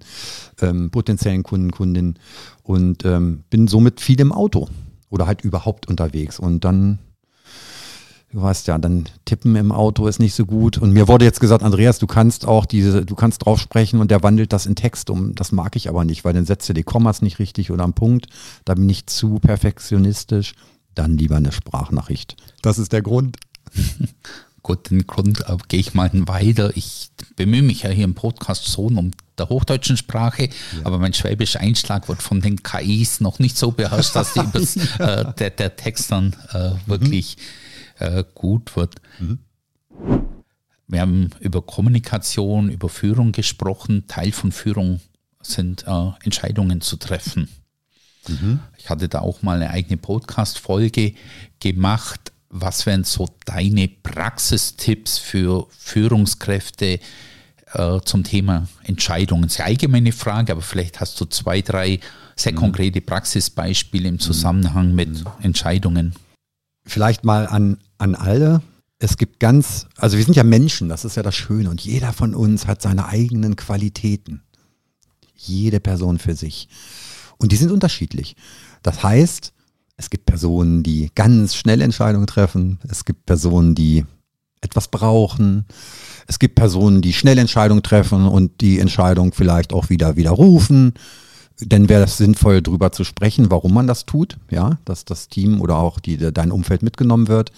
ähm, 0.61 0.91
potenziellen 0.91 1.43
Kunden, 1.43 1.71
Kundinnen 1.71 2.19
und 2.63 3.05
ähm, 3.05 3.45
bin 3.49 3.69
somit 3.69 4.01
viel 4.01 4.19
im 4.19 4.33
Auto 4.33 4.67
oder 5.09 5.25
halt 5.25 5.39
überhaupt 5.41 5.87
unterwegs. 5.87 6.37
Und 6.37 6.65
dann 6.65 6.99
du 8.33 8.41
weißt 8.41 8.67
ja, 8.67 8.77
dann 8.79 9.05
tippen 9.25 9.55
im 9.55 9.71
Auto 9.71 10.07
ist 10.07 10.19
nicht 10.19 10.33
so 10.33 10.45
gut. 10.45 10.79
Und 10.79 10.91
mir 10.91 11.07
wurde 11.07 11.23
jetzt 11.23 11.39
gesagt, 11.39 11.63
Andreas, 11.63 11.99
du 11.99 12.07
kannst 12.07 12.47
auch 12.47 12.65
diese, 12.65 13.05
du 13.05 13.15
kannst 13.15 13.45
drauf 13.45 13.59
sprechen 13.59 14.01
und 14.01 14.09
der 14.09 14.23
wandelt 14.23 14.51
das 14.51 14.65
in 14.65 14.75
Text 14.75 15.09
um. 15.11 15.35
Das 15.35 15.51
mag 15.51 15.75
ich 15.75 15.87
aber 15.87 16.03
nicht, 16.03 16.25
weil 16.25 16.33
dann 16.33 16.45
setzt 16.45 16.67
du 16.67 16.73
die 16.73 16.83
Kommas 16.83 17.21
nicht 17.21 17.37
richtig 17.37 17.69
oder 17.71 17.83
am 17.83 17.93
Punkt. 17.93 18.25
Da 18.65 18.73
bin 18.73 18.89
ich 18.89 19.05
zu 19.05 19.39
perfektionistisch. 19.39 20.55
Dann 20.95 21.17
lieber 21.17 21.37
eine 21.37 21.51
Sprachnachricht. 21.51 22.35
Das 22.61 22.79
ist 22.79 22.91
der 22.91 23.03
Grund. 23.03 23.37
Gut, 24.63 24.89
den 24.89 25.05
Grund 25.05 25.41
äh, 25.41 25.57
gehe 25.67 25.79
ich 25.79 25.93
mal 25.93 26.09
weiter. 26.27 26.75
Ich 26.75 27.09
bemühe 27.35 27.61
mich 27.61 27.83
ja 27.83 27.89
hier 27.89 28.05
im 28.05 28.15
Podcast 28.15 28.65
so 28.65 28.83
um 28.83 29.11
der 29.37 29.49
hochdeutschen 29.49 29.97
Sprache, 29.97 30.43
ja. 30.43 30.49
aber 30.83 30.99
mein 30.99 31.13
schwäbischer 31.13 31.59
Einschlag 31.59 32.07
wird 32.07 32.21
von 32.21 32.39
den 32.39 32.61
KIs 32.61 33.19
noch 33.19 33.39
nicht 33.39 33.57
so 33.57 33.71
beherrscht, 33.71 34.15
dass 34.15 34.33
die 34.33 34.39
übers, 34.39 34.75
äh, 34.99 35.33
der, 35.37 35.49
der 35.49 35.75
Text 35.75 36.11
dann 36.11 36.35
äh, 36.53 36.71
wirklich 36.87 37.37
mhm 37.37 37.62
äh, 38.03 38.23
gut 38.33 38.75
wird. 38.75 38.95
Mhm. 39.19 39.39
Wir 40.87 41.01
haben 41.01 41.29
über 41.39 41.61
Kommunikation, 41.61 42.69
über 42.69 42.89
Führung 42.89 43.31
gesprochen. 43.31 44.07
Teil 44.07 44.31
von 44.31 44.51
Führung 44.51 44.99
sind 45.41 45.85
äh, 45.87 46.09
Entscheidungen 46.23 46.81
zu 46.81 46.97
treffen. 46.97 47.49
Mhm. 48.27 48.59
Ich 48.77 48.89
hatte 48.89 49.09
da 49.09 49.19
auch 49.19 49.41
mal 49.41 49.55
eine 49.55 49.71
eigene 49.71 49.97
Podcast-Folge 49.97 51.13
gemacht. 51.59 52.31
Was 52.49 52.85
wären 52.85 53.03
so 53.03 53.27
deine 53.45 53.87
Praxistipps 53.87 55.17
für 55.17 55.67
Führungskräfte 55.71 56.99
äh, 57.73 57.99
zum 58.05 58.23
Thema 58.23 58.67
Entscheidungen? 58.83 59.49
Sehr 59.49 59.65
allgemeine 59.65 60.11
Frage, 60.11 60.51
aber 60.51 60.61
vielleicht 60.61 60.99
hast 60.99 61.19
du 61.19 61.25
zwei, 61.25 61.61
drei 61.61 61.99
sehr 62.35 62.51
mhm. 62.51 62.57
konkrete 62.57 63.01
Praxisbeispiele 63.01 64.07
im 64.07 64.19
Zusammenhang 64.19 64.93
mit 64.93 65.09
mhm. 65.09 65.25
Entscheidungen 65.41 66.13
vielleicht 66.85 67.23
mal 67.23 67.47
an, 67.47 67.77
an 68.03 68.15
alle. 68.15 68.61
Es 68.99 69.17
gibt 69.17 69.39
ganz, 69.39 69.87
also 69.97 70.17
wir 70.17 70.23
sind 70.23 70.35
ja 70.35 70.43
Menschen, 70.43 70.89
das 70.89 71.05
ist 71.05 71.15
ja 71.15 71.23
das 71.23 71.35
Schöne 71.35 71.69
und 71.69 71.81
jeder 71.81 72.13
von 72.13 72.35
uns 72.35 72.67
hat 72.67 72.81
seine 72.81 73.07
eigenen 73.07 73.55
Qualitäten. 73.55 74.43
Jede 75.35 75.79
Person 75.79 76.19
für 76.19 76.35
sich. 76.35 76.69
Und 77.37 77.51
die 77.51 77.55
sind 77.55 77.71
unterschiedlich. 77.71 78.35
Das 78.81 79.03
heißt, 79.03 79.53
es 79.97 80.09
gibt 80.09 80.25
Personen, 80.25 80.83
die 80.83 81.11
ganz 81.15 81.55
schnell 81.55 81.81
Entscheidungen 81.81 82.27
treffen. 82.27 82.79
Es 82.87 83.03
gibt 83.03 83.25
Personen, 83.25 83.75
die 83.75 84.05
etwas 84.61 84.87
brauchen. 84.87 85.65
Es 86.27 86.39
gibt 86.39 86.55
Personen, 86.55 87.01
die 87.01 87.13
schnell 87.13 87.37
Entscheidungen 87.37 87.83
treffen 87.83 88.27
und 88.27 88.61
die 88.61 88.79
Entscheidung 88.79 89.33
vielleicht 89.33 89.73
auch 89.73 89.89
wieder 89.89 90.15
widerrufen 90.15 90.93
dann 91.59 91.89
wäre 91.89 92.03
es 92.03 92.17
sinnvoll, 92.17 92.61
darüber 92.61 92.91
zu 92.91 93.03
sprechen, 93.03 93.51
warum 93.51 93.73
man 93.73 93.87
das 93.87 94.05
tut, 94.05 94.37
ja, 94.49 94.77
dass 94.85 95.05
das 95.05 95.27
Team 95.27 95.61
oder 95.61 95.77
auch 95.77 95.99
die, 95.99 96.17
dein 96.17 96.51
Umfeld 96.51 96.83
mitgenommen 96.83 97.27
wird. 97.27 97.51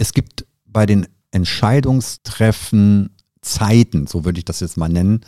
Es 0.00 0.14
gibt 0.14 0.46
bei 0.64 0.86
den 0.86 1.06
Entscheidungstreffen 1.30 3.10
Zeiten, 3.42 4.06
so 4.06 4.24
würde 4.24 4.38
ich 4.38 4.46
das 4.46 4.60
jetzt 4.60 4.78
mal 4.78 4.88
nennen, 4.88 5.20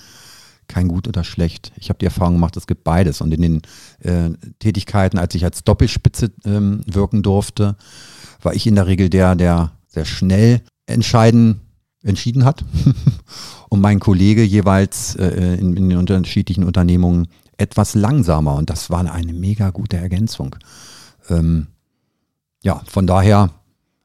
kein 0.66 0.88
gut 0.88 1.06
oder 1.06 1.24
schlecht. 1.24 1.72
Ich 1.76 1.90
habe 1.90 1.98
die 1.98 2.06
Erfahrung 2.06 2.37
gemacht, 2.37 2.56
es 2.56 2.66
gibt 2.66 2.82
beides. 2.82 3.20
Und 3.20 3.35
in 3.35 3.42
den 3.42 3.62
äh, 3.98 4.30
Tätigkeiten, 4.61 5.18
als 5.18 5.35
ich 5.35 5.44
als 5.44 5.62
Doppelspitze 5.62 6.32
ähm, 6.46 6.80
wirken 6.87 7.22
durfte, 7.22 7.76
war 8.40 8.54
ich 8.54 8.66
in 8.66 8.74
der 8.74 8.87
Regel 8.87 9.11
der, 9.11 9.35
der 9.35 9.72
sehr 9.88 10.06
schnell 10.06 10.62
entscheiden, 10.87 11.61
entschieden 12.02 12.46
hat. 12.46 12.64
und 13.68 13.82
mein 13.82 14.00
Kollege 14.00 14.42
jeweils 14.42 15.16
äh, 15.16 15.54
in, 15.56 15.76
in 15.76 15.90
den 15.90 15.98
unterschiedlichen 15.98 16.64
Unternehmungen 16.64 17.28
etwas 17.58 17.94
langsamer 17.94 18.54
und 18.54 18.70
das 18.70 18.88
war 18.88 19.00
eine 19.00 19.35
mega 19.35 19.68
gute 19.68 19.98
Ergänzung. 19.98 20.56
Ähm, 21.28 21.66
ja, 22.62 22.80
von 22.87 23.06
daher 23.06 23.50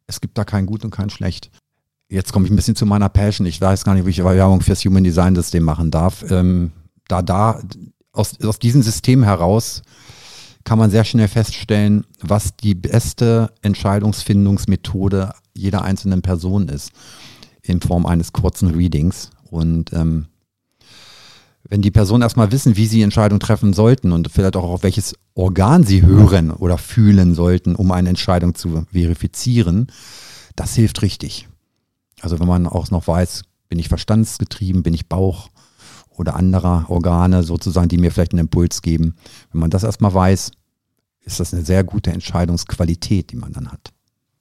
Es 0.07 0.21
gibt 0.21 0.37
da 0.37 0.45
kein 0.45 0.65
Gut 0.65 0.83
und 0.83 0.91
kein 0.91 1.09
Schlecht. 1.09 1.51
Jetzt 2.09 2.31
komme 2.31 2.45
ich 2.45 2.51
ein 2.51 2.55
bisschen 2.55 2.75
zu 2.75 2.85
meiner 2.85 3.09
Passion. 3.09 3.45
Ich 3.45 3.59
weiß 3.59 3.83
gar 3.83 3.93
nicht, 3.93 4.05
wie 4.05 4.11
ich 4.11 4.23
Werbung 4.23 4.61
fürs 4.61 4.83
Human 4.85 5.03
Design 5.03 5.35
System 5.35 5.63
machen 5.63 5.91
darf. 5.91 6.23
Ähm, 6.31 6.71
da, 7.07 7.21
da, 7.21 7.61
aus, 8.13 8.41
aus 8.41 8.59
diesem 8.59 8.81
System 8.81 9.23
heraus 9.23 9.81
kann 10.63 10.79
man 10.79 10.89
sehr 10.89 11.03
schnell 11.03 11.27
feststellen, 11.27 12.05
was 12.21 12.55
die 12.55 12.75
beste 12.75 13.53
Entscheidungsfindungsmethode 13.61 15.33
jeder 15.53 15.81
einzelnen 15.81 16.21
Person 16.21 16.69
ist, 16.69 16.91
in 17.61 17.81
Form 17.81 18.05
eines 18.05 18.33
kurzen 18.33 18.73
Readings. 18.73 19.29
Und 19.49 19.93
ähm, 19.93 20.27
wenn 21.69 21.81
die 21.81 21.91
Personen 21.91 22.23
erstmal 22.23 22.51
wissen, 22.51 22.77
wie 22.77 22.87
sie 22.87 23.01
Entscheidungen 23.01 23.39
treffen 23.39 23.73
sollten 23.73 24.11
und 24.11 24.31
vielleicht 24.31 24.55
auch 24.55 24.63
auf 24.63 24.83
welches 24.83 25.15
Organ 25.33 25.83
sie 25.83 26.01
hören 26.01 26.51
oder 26.51 26.77
fühlen 26.77 27.35
sollten, 27.35 27.75
um 27.75 27.91
eine 27.91 28.09
Entscheidung 28.09 28.55
zu 28.55 28.85
verifizieren, 28.91 29.87
das 30.55 30.75
hilft 30.75 31.01
richtig. 31.01 31.47
Also 32.21 32.39
wenn 32.39 32.47
man 32.47 32.67
auch 32.67 32.89
noch 32.89 33.07
weiß, 33.07 33.43
bin 33.69 33.79
ich 33.79 33.89
verstandsgetrieben, 33.89 34.83
bin 34.83 34.93
ich 34.93 35.07
Bauch 35.07 35.49
oder 36.09 36.35
anderer 36.35 36.85
Organe 36.89 37.43
sozusagen, 37.43 37.89
die 37.89 37.97
mir 37.97 38.11
vielleicht 38.11 38.33
einen 38.33 38.41
Impuls 38.41 38.81
geben. 38.81 39.15
Wenn 39.51 39.61
man 39.61 39.69
das 39.69 39.83
erstmal 39.83 40.13
weiß, 40.13 40.51
ist 41.21 41.39
das 41.39 41.53
eine 41.53 41.63
sehr 41.63 41.83
gute 41.83 42.11
Entscheidungsqualität, 42.11 43.31
die 43.31 43.35
man 43.35 43.53
dann 43.53 43.71
hat. 43.71 43.91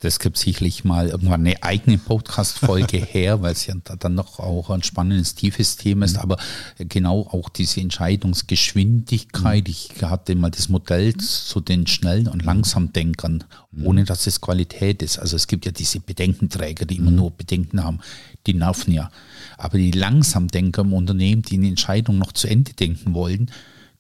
Das 0.01 0.19
gibt 0.19 0.37
sicherlich 0.37 0.85
mal 0.85 1.09
irgendwann 1.09 1.41
eine 1.41 1.63
eigene 1.63 1.97
Podcast-Folge 1.97 2.99
her, 3.13 3.41
weil 3.41 3.53
es 3.53 3.67
ja 3.67 3.75
dann 3.99 4.15
noch 4.15 4.39
auch 4.39 4.69
ein 4.69 4.83
spannendes, 4.83 5.35
tiefes 5.35 5.77
Thema 5.77 6.05
ist. 6.05 6.17
Mhm. 6.17 6.23
Aber 6.23 6.37
genau 6.79 7.21
auch 7.31 7.49
diese 7.49 7.81
Entscheidungsgeschwindigkeit. 7.81 9.67
Mhm. 9.67 9.71
Ich 9.71 10.03
hatte 10.03 10.35
mal 10.35 10.51
das 10.51 10.69
Modell 10.69 11.17
zu 11.17 11.61
den 11.61 11.87
schnellen 11.87 12.29
und 12.29 12.45
langsamen 12.45 12.93
Denkern, 12.93 13.45
mhm. 13.73 13.87
ohne 13.87 14.05
dass 14.05 14.27
es 14.27 14.43
Qualität 14.43 15.03
ist. 15.03 15.19
Also 15.19 15.37
es 15.37 15.47
gibt 15.47 15.65
ja 15.65 15.73
diese 15.73 16.01
Bedenkenträger, 16.01 16.85
die 16.85 16.97
immer 16.97 17.11
nur 17.11 17.31
Bedenken 17.31 17.83
haben. 17.83 18.01
Die 18.47 18.53
nerven 18.53 18.93
ja. 18.93 19.11
Aber 19.57 19.79
die 19.79 19.93
Langsamdenker 19.93 20.83
im 20.83 20.93
Unternehmen, 20.93 21.41
die 21.41 21.57
eine 21.57 21.69
Entscheidung 21.69 22.19
noch 22.19 22.33
zu 22.33 22.49
Ende 22.49 22.75
denken 22.75 23.15
wollen, 23.15 23.51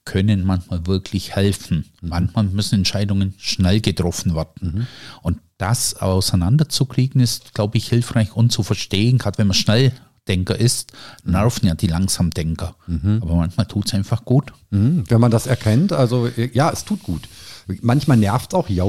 können 0.06 0.46
manchmal 0.46 0.86
wirklich 0.86 1.36
helfen. 1.36 1.84
Manchmal 2.00 2.44
müssen 2.44 2.76
Entscheidungen 2.76 3.34
schnell 3.36 3.82
getroffen 3.82 4.34
werden. 4.34 4.54
Mhm. 4.60 4.86
Und 5.20 5.40
das 5.58 5.96
auseinanderzukriegen 5.96 7.20
ist, 7.20 7.52
glaube 7.52 7.76
ich, 7.76 7.88
hilfreich 7.88 8.34
und 8.34 8.52
zu 8.52 8.62
verstehen, 8.62 9.18
gerade 9.18 9.36
wenn 9.38 9.48
man 9.48 9.54
Schnelldenker 9.54 10.58
ist, 10.58 10.92
nerven 11.24 11.66
ja 11.66 11.74
die 11.74 11.88
Langsamdenker. 11.88 12.76
Mhm. 12.86 13.18
Aber 13.20 13.34
manchmal 13.34 13.66
tut 13.66 13.86
es 13.86 13.94
einfach 13.94 14.24
gut. 14.24 14.52
Mhm. 14.70 15.04
Wenn 15.08 15.20
man 15.20 15.30
das 15.30 15.46
erkennt, 15.46 15.92
also 15.92 16.28
ja, 16.52 16.70
es 16.70 16.84
tut 16.84 17.02
gut. 17.02 17.28
Manchmal 17.82 18.16
nervt 18.16 18.52
es 18.52 18.58
auch, 18.58 18.68
ja. 18.68 18.84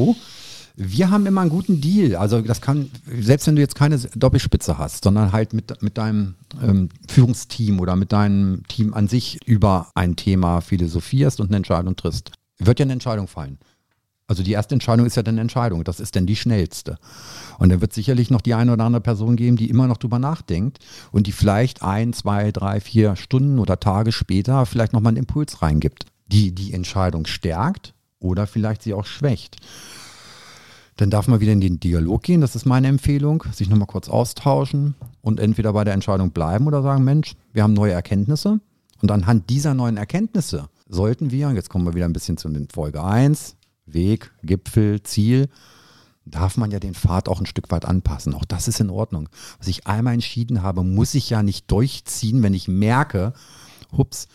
Wir 0.79 1.09
haben 1.09 1.25
immer 1.25 1.41
einen 1.41 1.49
guten 1.49 1.81
Deal. 1.81 2.15
Also 2.15 2.39
das 2.41 2.61
kann, 2.61 2.91
selbst 3.19 3.47
wenn 3.47 3.55
du 3.55 3.61
jetzt 3.63 3.73
keine 3.73 3.97
Doppelspitze 3.97 4.77
hast, 4.77 5.03
sondern 5.03 5.31
halt 5.31 5.53
mit, 5.53 5.81
mit 5.81 5.97
deinem 5.97 6.35
ähm, 6.61 6.89
Führungsteam 7.09 7.79
oder 7.79 7.95
mit 7.95 8.11
deinem 8.11 8.61
Team 8.67 8.93
an 8.93 9.07
sich 9.07 9.39
über 9.47 9.89
ein 9.95 10.15
Thema 10.15 10.61
philosophierst 10.61 11.39
und 11.39 11.47
eine 11.47 11.57
Entscheidung 11.57 11.95
triffst, 11.95 12.31
wird 12.59 12.77
ja 12.77 12.83
eine 12.83 12.93
Entscheidung 12.93 13.27
fallen. 13.27 13.57
Also 14.27 14.43
die 14.43 14.51
erste 14.51 14.75
Entscheidung 14.75 15.07
ist 15.07 15.15
ja 15.15 15.23
dann 15.23 15.39
Entscheidung. 15.39 15.83
Das 15.83 15.99
ist 15.99 16.15
dann 16.15 16.27
die 16.27 16.35
schnellste. 16.35 16.99
Und 17.57 17.69
dann 17.69 17.81
wird 17.81 17.93
sicherlich 17.93 18.29
noch 18.29 18.41
die 18.41 18.53
eine 18.53 18.73
oder 18.73 18.83
andere 18.83 19.01
Person 19.01 19.35
geben, 19.35 19.57
die 19.57 19.71
immer 19.71 19.87
noch 19.87 19.97
drüber 19.97 20.19
nachdenkt 20.19 20.77
und 21.11 21.25
die 21.25 21.31
vielleicht 21.31 21.81
ein, 21.81 22.13
zwei, 22.13 22.51
drei, 22.51 22.81
vier 22.81 23.15
Stunden 23.15 23.57
oder 23.57 23.79
Tage 23.79 24.11
später 24.11 24.67
vielleicht 24.67 24.93
nochmal 24.93 25.11
einen 25.11 25.23
Impuls 25.25 25.63
reingibt, 25.63 26.05
die 26.27 26.53
die 26.53 26.73
Entscheidung 26.73 27.25
stärkt 27.25 27.95
oder 28.19 28.45
vielleicht 28.45 28.83
sie 28.83 28.93
auch 28.93 29.05
schwächt. 29.05 29.57
Dann 30.97 31.11
darf 31.11 31.27
man 31.27 31.39
wieder 31.39 31.53
in 31.53 31.61
den 31.61 31.79
Dialog 31.79 32.23
gehen, 32.23 32.41
das 32.41 32.55
ist 32.55 32.65
meine 32.65 32.87
Empfehlung, 32.87 33.43
sich 33.51 33.69
nochmal 33.69 33.87
kurz 33.87 34.09
austauschen 34.09 34.95
und 35.21 35.39
entweder 35.39 35.73
bei 35.73 35.83
der 35.83 35.93
Entscheidung 35.93 36.31
bleiben 36.31 36.65
oder 36.65 36.81
sagen, 36.81 37.03
Mensch, 37.03 37.35
wir 37.53 37.63
haben 37.63 37.73
neue 37.73 37.93
Erkenntnisse 37.93 38.59
und 39.01 39.11
anhand 39.11 39.49
dieser 39.49 39.75
neuen 39.75 39.97
Erkenntnisse 39.97 40.69
sollten 40.89 41.31
wir, 41.31 41.51
jetzt 41.51 41.69
kommen 41.69 41.85
wir 41.85 41.93
wieder 41.93 42.05
ein 42.05 42.13
bisschen 42.13 42.37
zu 42.37 42.49
den 42.49 42.67
Folge 42.69 43.03
1, 43.03 43.55
Weg, 43.85 44.31
Gipfel, 44.41 45.03
Ziel, 45.03 45.49
darf 46.25 46.57
man 46.57 46.71
ja 46.71 46.79
den 46.79 46.93
Pfad 46.93 47.29
auch 47.29 47.39
ein 47.39 47.45
Stück 47.45 47.71
weit 47.71 47.85
anpassen. 47.85 48.33
Auch 48.33 48.45
das 48.45 48.67
ist 48.67 48.79
in 48.79 48.89
Ordnung. 48.89 49.29
Was 49.59 49.67
ich 49.67 49.87
einmal 49.87 50.13
entschieden 50.13 50.61
habe, 50.61 50.83
muss 50.83 51.13
ich 51.13 51.29
ja 51.29 51.43
nicht 51.43 51.71
durchziehen, 51.71 52.43
wenn 52.43 52.53
ich 52.53 52.67
merke, 52.67 53.33
hups, 53.95 54.27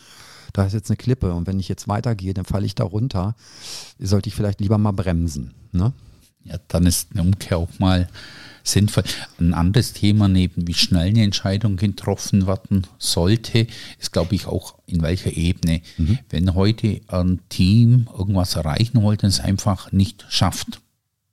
da 0.52 0.64
ist 0.64 0.72
jetzt 0.72 0.90
eine 0.90 0.96
Klippe 0.96 1.34
und 1.34 1.46
wenn 1.46 1.60
ich 1.60 1.68
jetzt 1.68 1.88
weitergehe, 1.88 2.34
dann 2.34 2.44
falle 2.44 2.66
ich 2.66 2.74
da 2.74 2.84
runter. 2.84 3.34
Sollte 3.98 4.28
ich 4.28 4.34
vielleicht 4.34 4.60
lieber 4.60 4.78
mal 4.78 4.92
bremsen. 4.92 5.54
Ne? 5.72 5.92
Ja, 6.44 6.56
dann 6.68 6.86
ist 6.86 7.08
eine 7.12 7.22
Umkehr 7.22 7.58
auch 7.58 7.78
mal 7.78 8.08
sinnvoll. 8.64 9.04
Ein 9.38 9.54
anderes 9.54 9.92
Thema 9.92 10.28
neben 10.28 10.66
wie 10.66 10.74
schnell 10.74 11.08
eine 11.08 11.22
Entscheidung 11.22 11.76
getroffen 11.76 12.46
werden 12.46 12.86
sollte, 12.98 13.66
ist, 13.98 14.12
glaube 14.12 14.34
ich, 14.34 14.46
auch 14.46 14.74
in 14.86 15.02
welcher 15.02 15.36
Ebene. 15.36 15.80
Mhm. 15.98 16.18
Wenn 16.30 16.54
heute 16.54 17.00
ein 17.08 17.40
Team 17.48 18.08
irgendwas 18.16 18.56
erreichen 18.56 19.02
wollte 19.02 19.26
und 19.26 19.30
es 19.30 19.40
einfach 19.40 19.92
nicht 19.92 20.24
schafft, 20.28 20.80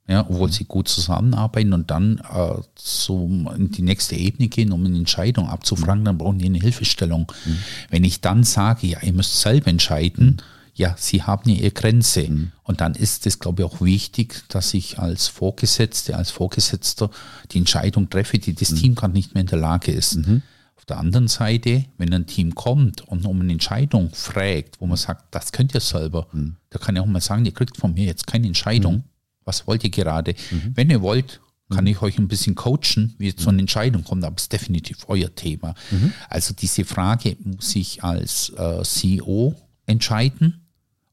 ja, 0.07 0.25
obwohl 0.27 0.47
mhm. 0.47 0.53
sie 0.53 0.65
gut 0.65 0.87
zusammenarbeiten 0.87 1.71
und 1.73 1.91
dann 1.91 2.19
äh, 2.33 2.61
zum, 2.73 3.47
in 3.55 3.71
die 3.71 3.83
nächste 3.83 4.15
Ebene 4.15 4.47
gehen, 4.47 4.71
um 4.71 4.83
eine 4.83 4.97
Entscheidung 4.97 5.47
abzufragen, 5.47 6.03
dann 6.03 6.17
brauchen 6.17 6.39
die 6.39 6.45
eine 6.45 6.57
Hilfestellung. 6.57 7.31
Mhm. 7.45 7.57
Wenn 7.91 8.03
ich 8.03 8.19
dann 8.19 8.43
sage, 8.43 8.87
ja, 8.87 9.03
ihr 9.03 9.13
müsst 9.13 9.39
selber 9.39 9.67
entscheiden, 9.67 10.37
mhm 10.37 10.58
ja, 10.79 10.95
sie 10.97 11.23
haben 11.23 11.49
ja 11.49 11.57
ihre 11.57 11.71
Grenze. 11.71 12.27
Mhm. 12.27 12.51
Und 12.63 12.79
dann 12.79 12.95
ist 12.95 13.27
es, 13.27 13.39
glaube 13.39 13.61
ich, 13.61 13.67
auch 13.67 13.81
wichtig, 13.81 14.45
dass 14.47 14.73
ich 14.73 14.97
als 14.97 15.27
Vorgesetzte, 15.27 16.15
als 16.15 16.31
Vorgesetzter 16.31 17.11
die 17.51 17.57
Entscheidung 17.57 18.09
treffe, 18.09 18.39
die 18.39 18.53
das 18.53 18.71
mhm. 18.71 18.75
Team 18.77 18.95
gerade 18.95 19.13
nicht 19.13 19.33
mehr 19.33 19.41
in 19.41 19.47
der 19.47 19.59
Lage 19.59 19.91
ist. 19.91 20.15
Mhm. 20.15 20.41
Auf 20.77 20.85
der 20.85 20.97
anderen 20.97 21.27
Seite, 21.27 21.83
wenn 21.97 22.13
ein 22.13 22.27
Team 22.27 22.55
kommt 22.55 23.01
und 23.01 23.25
um 23.25 23.41
eine 23.41 23.51
Entscheidung 23.51 24.11
fragt, 24.13 24.79
wo 24.79 24.87
man 24.87 24.95
sagt, 24.95 25.35
das 25.35 25.51
könnt 25.51 25.73
ihr 25.73 25.81
selber, 25.81 26.27
mhm. 26.31 26.55
da 26.69 26.79
kann 26.79 26.95
ich 26.95 27.01
auch 27.01 27.05
mal 27.05 27.19
sagen, 27.19 27.43
ihr 27.43 27.53
kriegt 27.53 27.75
von 27.75 27.93
mir 27.93 28.05
jetzt 28.05 28.25
keine 28.25 28.47
Entscheidung. 28.47 28.95
Mhm. 28.95 29.03
Was 29.43 29.67
wollt 29.67 29.83
ihr 29.83 29.89
gerade? 29.89 30.33
Mhm. 30.49 30.71
Wenn 30.75 30.89
ihr 30.89 31.01
wollt, 31.01 31.41
kann 31.69 31.87
ich 31.87 32.01
euch 32.01 32.17
ein 32.17 32.29
bisschen 32.29 32.55
coachen, 32.55 33.15
wie 33.17 33.27
ihr 33.27 33.37
zu 33.37 33.49
einer 33.49 33.59
Entscheidung 33.59 34.05
kommt, 34.05 34.23
aber 34.23 34.37
es 34.37 34.43
ist 34.43 34.53
definitiv 34.53 35.05
euer 35.07 35.35
Thema. 35.35 35.75
Also 36.29 36.55
diese 36.55 36.85
Frage 36.85 37.35
muss 37.43 37.75
ich 37.75 38.01
als 38.03 38.49
äh, 38.57 38.81
CEO 38.81 39.53
entscheiden 39.85 40.68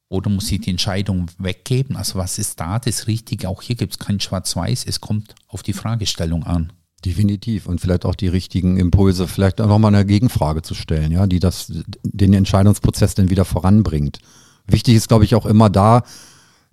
oder 0.09 0.31
muss 0.31 0.51
ich 0.51 0.61
die 0.61 0.71
Entscheidung 0.71 1.27
weggeben? 1.39 1.97
Also 1.97 2.19
was 2.19 2.39
ist 2.39 2.61
da 2.61 2.79
das 2.79 3.07
Richtige? 3.07 3.49
Auch 3.49 3.63
hier 3.63 3.77
gibt 3.77 3.93
es 3.93 3.99
kein 3.99 4.21
Schwarz-Weiß, 4.21 4.85
es 4.87 5.01
kommt 5.01 5.35
auf 5.49 5.63
die 5.63 5.73
Fragestellung 5.73 6.45
an. 6.45 6.73
Definitiv 7.05 7.67
und 7.67 7.81
vielleicht 7.81 8.05
auch 8.05 8.15
die 8.15 8.29
richtigen 8.29 8.79
Impulse, 8.79 9.29
vielleicht 9.29 9.61
auch 9.61 9.69
nochmal 9.69 9.95
eine 9.95 10.07
Gegenfrage 10.07 10.63
zu 10.63 10.75
stellen, 10.75 11.13
ja, 11.13 11.27
die 11.27 11.41
das, 11.41 11.73
den 12.03 12.33
Entscheidungsprozess 12.33 13.15
dann 13.15 13.31
wieder 13.31 13.45
voranbringt. 13.45 14.19
Wichtig 14.67 14.95
ist, 14.97 15.09
glaube 15.09 15.25
ich, 15.25 15.35
auch 15.35 15.47
immer 15.47 15.71
da, 15.71 16.03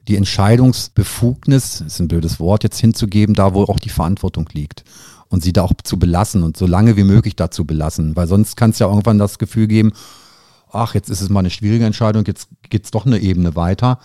die 0.07 0.17
Entscheidungsbefugnis, 0.17 1.81
ist 1.81 1.99
ein 1.99 2.07
blödes 2.07 2.39
Wort, 2.39 2.63
jetzt 2.63 2.79
hinzugeben, 2.79 3.35
da 3.35 3.53
wo 3.53 3.63
auch 3.63 3.79
die 3.79 3.89
Verantwortung 3.89 4.49
liegt. 4.53 4.83
Und 5.29 5.43
sie 5.43 5.53
da 5.53 5.63
auch 5.63 5.73
zu 5.83 5.97
belassen 5.97 6.43
und 6.43 6.57
so 6.57 6.67
lange 6.67 6.95
wie 6.95 7.03
möglich 7.03 7.35
dazu 7.35 7.65
belassen, 7.65 8.15
weil 8.15 8.27
sonst 8.27 8.55
kann 8.55 8.69
es 8.69 8.79
ja 8.79 8.87
irgendwann 8.87 9.17
das 9.17 9.39
Gefühl 9.39 9.67
geben, 9.67 9.93
ach, 10.73 10.95
jetzt 10.95 11.09
ist 11.09 11.21
es 11.21 11.29
mal 11.29 11.39
eine 11.39 11.49
schwierige 11.49 11.85
Entscheidung, 11.85 12.25
jetzt 12.25 12.49
geht 12.69 12.85
es 12.85 12.91
doch 12.91 13.05
eine 13.05 13.19
Ebene 13.19 13.55
weiter 13.55 13.99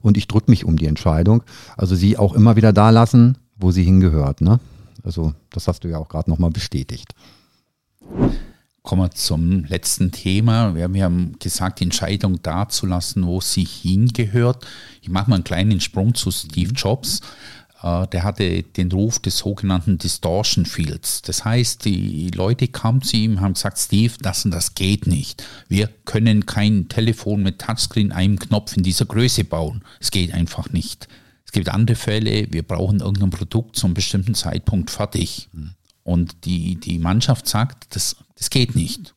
und 0.00 0.16
ich 0.16 0.28
drücke 0.28 0.50
mich 0.50 0.64
um 0.64 0.76
die 0.76 0.86
Entscheidung. 0.86 1.42
Also 1.76 1.94
sie 1.94 2.18
auch 2.18 2.34
immer 2.34 2.56
wieder 2.56 2.72
da 2.72 2.90
lassen, 2.90 3.38
wo 3.56 3.70
sie 3.70 3.84
hingehört. 3.84 4.40
Ne? 4.40 4.60
Also 5.02 5.34
das 5.50 5.68
hast 5.68 5.84
du 5.84 5.88
ja 5.88 5.98
auch 5.98 6.08
gerade 6.08 6.30
nochmal 6.30 6.50
bestätigt. 6.50 7.14
Kommen 8.82 9.02
wir 9.02 9.10
zum 9.12 9.64
letzten 9.64 10.10
Thema. 10.10 10.74
Wir 10.74 11.04
haben 11.04 11.36
gesagt, 11.38 11.78
die 11.78 11.84
Entscheidung 11.84 12.42
da 12.42 12.68
zu 12.68 12.86
lassen, 12.86 13.24
wo 13.24 13.40
sie 13.40 13.64
hingehört. 13.64 14.66
Ich 15.00 15.08
mache 15.08 15.30
mal 15.30 15.36
einen 15.36 15.44
kleinen 15.44 15.80
Sprung 15.80 16.14
zu 16.14 16.32
Steve 16.32 16.72
Jobs. 16.72 17.20
Äh, 17.82 18.06
der 18.08 18.22
hatte 18.22 18.62
den 18.62 18.90
Ruf 18.92 19.18
des 19.18 19.38
sogenannten 19.38 19.98
Distortion 19.98 20.66
Fields. 20.66 21.22
Das 21.22 21.44
heißt, 21.44 21.84
die 21.84 22.30
Leute 22.30 22.68
kamen 22.68 23.02
zu 23.02 23.16
ihm, 23.16 23.40
haben 23.40 23.54
gesagt, 23.54 23.78
Steve, 23.78 24.14
das 24.20 24.44
und 24.44 24.52
das 24.52 24.74
geht 24.74 25.06
nicht. 25.06 25.44
Wir 25.68 25.88
können 26.04 26.46
kein 26.46 26.88
Telefon 26.88 27.42
mit 27.42 27.60
Touchscreen, 27.60 28.12
einem 28.12 28.38
Knopf 28.38 28.76
in 28.76 28.82
dieser 28.82 29.06
Größe 29.06 29.44
bauen. 29.44 29.84
Es 30.00 30.10
geht 30.10 30.32
einfach 30.32 30.70
nicht. 30.70 31.08
Es 31.44 31.52
gibt 31.52 31.68
andere 31.68 31.96
Fälle, 31.96 32.46
wir 32.50 32.62
brauchen 32.62 33.00
irgendein 33.00 33.30
Produkt 33.30 33.76
zu 33.76 33.86
einem 33.86 33.94
bestimmten 33.94 34.34
Zeitpunkt 34.34 34.90
fertig. 34.90 35.48
Mhm. 35.52 35.74
Und 36.04 36.44
die, 36.44 36.76
die 36.76 36.98
Mannschaft 36.98 37.46
sagt, 37.46 37.94
das, 37.94 38.16
das 38.36 38.50
geht 38.50 38.74
nicht. 38.74 39.14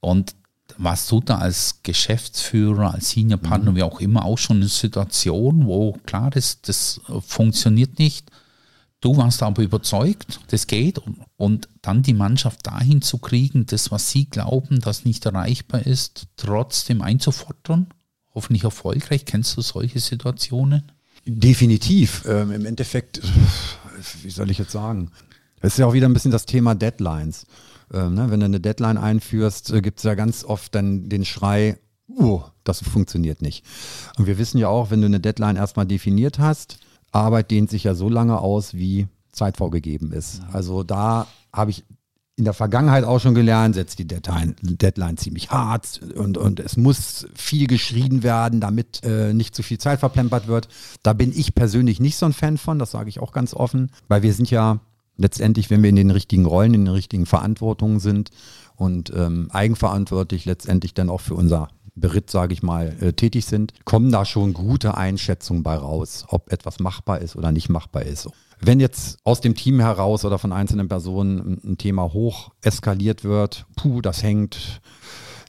Und 0.00 0.34
warst 0.76 1.10
du 1.10 1.20
da 1.20 1.38
als 1.38 1.80
Geschäftsführer, 1.82 2.94
als 2.94 3.10
Senior 3.10 3.38
Partner, 3.38 3.72
mhm. 3.72 3.76
wie 3.76 3.82
auch 3.82 4.00
immer, 4.00 4.24
auch 4.24 4.38
schon 4.38 4.62
in 4.62 4.68
Situation, 4.68 5.66
wo 5.66 5.92
klar 6.06 6.34
ist, 6.36 6.68
das 6.68 7.00
funktioniert 7.26 7.98
nicht. 7.98 8.30
Du 9.00 9.16
warst 9.16 9.42
aber 9.42 9.62
überzeugt, 9.62 10.40
das 10.48 10.66
geht 10.66 10.98
und, 10.98 11.18
und 11.36 11.68
dann 11.82 12.02
die 12.02 12.14
Mannschaft 12.14 12.66
dahin 12.66 13.02
zu 13.02 13.18
kriegen, 13.18 13.66
das, 13.66 13.90
was 13.90 14.10
sie 14.10 14.24
glauben, 14.24 14.80
das 14.80 15.04
nicht 15.04 15.26
erreichbar 15.26 15.86
ist, 15.86 16.26
trotzdem 16.36 17.02
einzufordern, 17.02 17.88
hoffentlich 18.34 18.64
erfolgreich. 18.64 19.26
Kennst 19.26 19.56
du 19.56 19.60
solche 19.60 20.00
Situationen? 20.00 20.90
Definitiv. 21.26 22.24
Ähm, 22.26 22.52
Im 22.52 22.64
Endeffekt 22.64 23.20
wie 24.22 24.30
soll 24.30 24.50
ich 24.50 24.58
jetzt 24.58 24.72
sagen? 24.72 25.10
Es 25.60 25.74
ist 25.74 25.78
ja 25.78 25.86
auch 25.86 25.92
wieder 25.92 26.08
ein 26.08 26.12
bisschen 26.12 26.30
das 26.30 26.46
Thema 26.46 26.74
Deadlines. 26.74 27.46
Ähm, 27.94 28.14
ne? 28.14 28.30
Wenn 28.30 28.40
du 28.40 28.46
eine 28.46 28.60
Deadline 28.60 28.98
einführst, 28.98 29.72
äh, 29.72 29.80
gibt 29.80 29.98
es 29.98 30.04
ja 30.04 30.14
ganz 30.14 30.44
oft 30.44 30.74
dann 30.74 31.08
den 31.08 31.24
Schrei, 31.24 31.78
oh, 32.08 32.42
das 32.64 32.82
funktioniert 32.82 33.42
nicht. 33.42 33.64
Und 34.18 34.26
wir 34.26 34.38
wissen 34.38 34.58
ja 34.58 34.68
auch, 34.68 34.90
wenn 34.90 35.00
du 35.00 35.06
eine 35.06 35.20
Deadline 35.20 35.56
erstmal 35.56 35.86
definiert 35.86 36.38
hast, 36.38 36.78
Arbeit 37.12 37.50
dehnt 37.50 37.70
sich 37.70 37.84
ja 37.84 37.94
so 37.94 38.08
lange 38.08 38.38
aus, 38.38 38.74
wie 38.74 39.06
Zeit 39.32 39.56
vorgegeben 39.56 40.12
ist. 40.12 40.42
Also 40.52 40.82
da 40.82 41.26
habe 41.52 41.70
ich 41.70 41.84
in 42.36 42.44
der 42.44 42.54
Vergangenheit 42.54 43.04
auch 43.04 43.20
schon 43.20 43.34
gelernt, 43.34 43.76
setzt 43.76 43.98
die 44.00 44.08
Deadline, 44.08 44.56
Deadline 44.60 45.16
ziemlich 45.16 45.50
hart 45.50 46.00
und, 46.16 46.36
und 46.36 46.58
es 46.58 46.76
muss 46.76 47.28
viel 47.34 47.68
geschrien 47.68 48.24
werden, 48.24 48.60
damit 48.60 49.04
äh, 49.04 49.32
nicht 49.32 49.54
zu 49.54 49.62
viel 49.62 49.78
Zeit 49.78 50.00
verplempert 50.00 50.48
wird. 50.48 50.68
Da 51.04 51.12
bin 51.12 51.32
ich 51.32 51.54
persönlich 51.54 52.00
nicht 52.00 52.16
so 52.16 52.26
ein 52.26 52.32
Fan 52.32 52.58
von, 52.58 52.80
das 52.80 52.90
sage 52.90 53.08
ich 53.08 53.20
auch 53.20 53.32
ganz 53.32 53.54
offen, 53.54 53.92
weil 54.08 54.22
wir 54.22 54.32
sind 54.32 54.50
ja 54.50 54.80
letztendlich, 55.16 55.70
wenn 55.70 55.82
wir 55.82 55.90
in 55.90 55.96
den 55.96 56.10
richtigen 56.10 56.46
Rollen, 56.46 56.74
in 56.74 56.84
den 56.84 56.94
richtigen 56.94 57.26
Verantwortungen 57.26 58.00
sind 58.00 58.30
und 58.76 59.12
ähm, 59.14 59.48
eigenverantwortlich 59.52 60.44
letztendlich 60.44 60.94
dann 60.94 61.10
auch 61.10 61.20
für 61.20 61.34
unser 61.34 61.68
Beritt, 61.96 62.30
sage 62.30 62.52
ich 62.52 62.62
mal, 62.62 62.96
äh, 63.00 63.12
tätig 63.12 63.44
sind, 63.46 63.72
kommen 63.84 64.10
da 64.10 64.24
schon 64.24 64.52
gute 64.52 64.96
Einschätzungen 64.96 65.62
bei 65.62 65.76
raus, 65.76 66.24
ob 66.28 66.52
etwas 66.52 66.80
machbar 66.80 67.20
ist 67.20 67.36
oder 67.36 67.52
nicht 67.52 67.68
machbar 67.68 68.02
ist. 68.02 68.28
Wenn 68.60 68.80
jetzt 68.80 69.18
aus 69.24 69.40
dem 69.40 69.54
Team 69.54 69.80
heraus 69.80 70.24
oder 70.24 70.38
von 70.38 70.52
einzelnen 70.52 70.88
Personen 70.88 71.60
ein 71.64 71.78
Thema 71.78 72.12
hoch 72.12 72.50
eskaliert 72.62 73.22
wird, 73.22 73.66
puh, 73.76 74.00
das 74.00 74.22
hängt, 74.22 74.80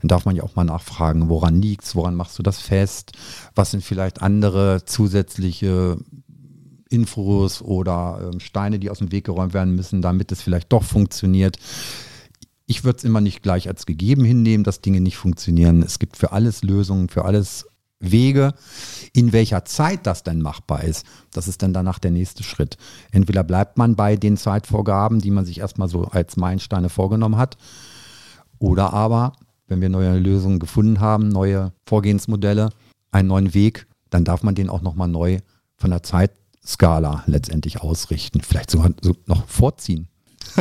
dann 0.01 0.09
darf 0.09 0.25
man 0.25 0.35
ja 0.35 0.43
auch 0.43 0.55
mal 0.55 0.65
nachfragen, 0.65 1.29
woran 1.29 1.61
liegt's, 1.61 1.95
woran 1.95 2.15
machst 2.15 2.37
du 2.37 2.43
das 2.43 2.59
fest, 2.59 3.13
was 3.55 3.71
sind 3.71 3.83
vielleicht 3.83 4.21
andere 4.21 4.85
zusätzliche 4.85 5.97
Infos 6.95 7.61
oder 7.61 8.31
äh, 8.33 8.39
Steine, 8.39 8.79
die 8.79 8.89
aus 8.89 8.99
dem 8.99 9.11
Weg 9.11 9.25
geräumt 9.25 9.53
werden 9.53 9.75
müssen, 9.75 10.01
damit 10.01 10.31
es 10.31 10.41
vielleicht 10.41 10.71
doch 10.71 10.83
funktioniert. 10.83 11.57
Ich 12.65 12.83
würde 12.83 12.97
es 12.97 13.03
immer 13.03 13.21
nicht 13.21 13.43
gleich 13.43 13.67
als 13.67 13.85
gegeben 13.85 14.23
hinnehmen, 14.23 14.63
dass 14.63 14.81
Dinge 14.81 15.01
nicht 15.01 15.17
funktionieren. 15.17 15.83
Es 15.83 15.99
gibt 15.99 16.17
für 16.17 16.31
alles 16.31 16.63
Lösungen, 16.63 17.09
für 17.09 17.25
alles 17.25 17.67
Wege. 17.99 18.53
In 19.13 19.33
welcher 19.33 19.65
Zeit 19.65 20.05
das 20.05 20.23
denn 20.23 20.41
machbar 20.41 20.83
ist, 20.83 21.05
das 21.31 21.47
ist 21.47 21.61
dann 21.61 21.73
danach 21.73 21.99
der 21.99 22.11
nächste 22.11 22.43
Schritt. 22.43 22.77
Entweder 23.11 23.43
bleibt 23.43 23.77
man 23.77 23.95
bei 23.95 24.15
den 24.15 24.37
Zeitvorgaben, 24.37 25.19
die 25.19 25.31
man 25.31 25.45
sich 25.45 25.59
erstmal 25.59 25.87
so 25.87 26.05
als 26.05 26.37
Meilensteine 26.37 26.89
vorgenommen 26.89 27.37
hat, 27.37 27.57
oder 28.59 28.93
aber, 28.93 29.33
wenn 29.67 29.81
wir 29.81 29.89
neue 29.89 30.17
Lösungen 30.17 30.59
gefunden 30.59 30.99
haben, 30.99 31.27
neue 31.27 31.73
Vorgehensmodelle, 31.85 32.69
einen 33.11 33.27
neuen 33.27 33.53
Weg, 33.53 33.87
dann 34.09 34.23
darf 34.23 34.43
man 34.43 34.55
den 34.55 34.69
auch 34.69 34.81
nochmal 34.81 35.07
neu 35.07 35.39
von 35.77 35.89
der 35.89 36.03
Zeitskala 36.65 37.23
letztendlich 37.27 37.81
ausrichten, 37.81 38.41
vielleicht 38.41 38.71
sogar 38.71 38.91
noch 39.27 39.47
vorziehen. 39.47 40.07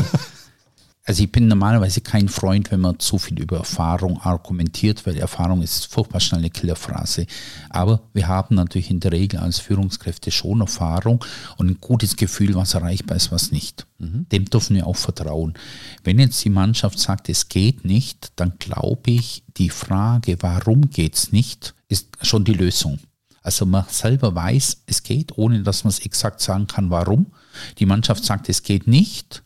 Also 1.07 1.23
ich 1.23 1.31
bin 1.31 1.49
normalerweise 1.49 2.01
kein 2.01 2.31
Freund, 2.31 2.71
wenn 2.71 2.81
man 2.81 2.99
zu 2.99 3.19
viel 3.19 3.38
über 3.38 3.59
Erfahrung 3.59 4.23
argumentiert, 4.23 5.05
weil 5.05 5.19
Erfahrung 5.19 5.61
ist 5.61 5.93
furchtbar 5.93 6.19
schnell 6.19 6.38
eine 6.38 6.49
Killerphrase. 6.49 7.27
Aber 7.69 8.09
wir 8.14 8.27
haben 8.27 8.55
natürlich 8.55 8.90
in 8.90 9.01
der 9.01 9.12
Regel 9.12 9.38
als 9.38 9.59
Führungskräfte 9.59 10.31
schon 10.31 10.62
Erfahrung 10.62 11.23
und 11.59 11.69
ein 11.69 11.79
gutes 11.79 12.17
Gefühl, 12.17 12.55
was 12.55 12.73
erreichbar 12.73 13.19
ist, 13.19 13.31
was 13.31 13.53
nicht. 13.53 13.87
Mhm. 13.99 14.25
Dem 14.33 14.47
dürfen 14.47 14.77
wir 14.77 14.87
auch 14.87 14.97
vertrauen. 14.97 15.53
Wenn 16.05 16.19
jetzt 16.19 16.43
die 16.43 16.49
Mannschaft 16.49 16.99
sagt, 16.99 17.29
es 17.29 17.51
geht 17.51 17.85
nicht, 17.85 18.33
dann 18.37 18.55
glaube 18.59 19.11
ich, 19.11 19.45
die 19.59 19.69
Frage, 19.69 20.38
warum 20.40 20.88
geht 20.88 21.17
es 21.17 21.33
nicht, 21.33 21.75
ist 21.87 22.09
schon 22.23 22.47
die 22.47 22.55
Lösung. 22.55 22.99
Also 23.44 23.66
man 23.66 23.85
selber 23.88 24.35
weiß, 24.35 24.83
es 24.87 25.04
geht, 25.04 25.38
ohne 25.38 25.62
dass 25.62 25.85
man 25.85 25.90
es 25.90 26.00
exakt 26.00 26.40
sagen 26.40 26.66
kann, 26.66 26.90
warum. 26.90 27.26
Die 27.78 27.87
Mannschaft 27.87 28.24
sagt, 28.24 28.48
es 28.48 28.64
geht 28.64 28.88
nicht 28.88 29.44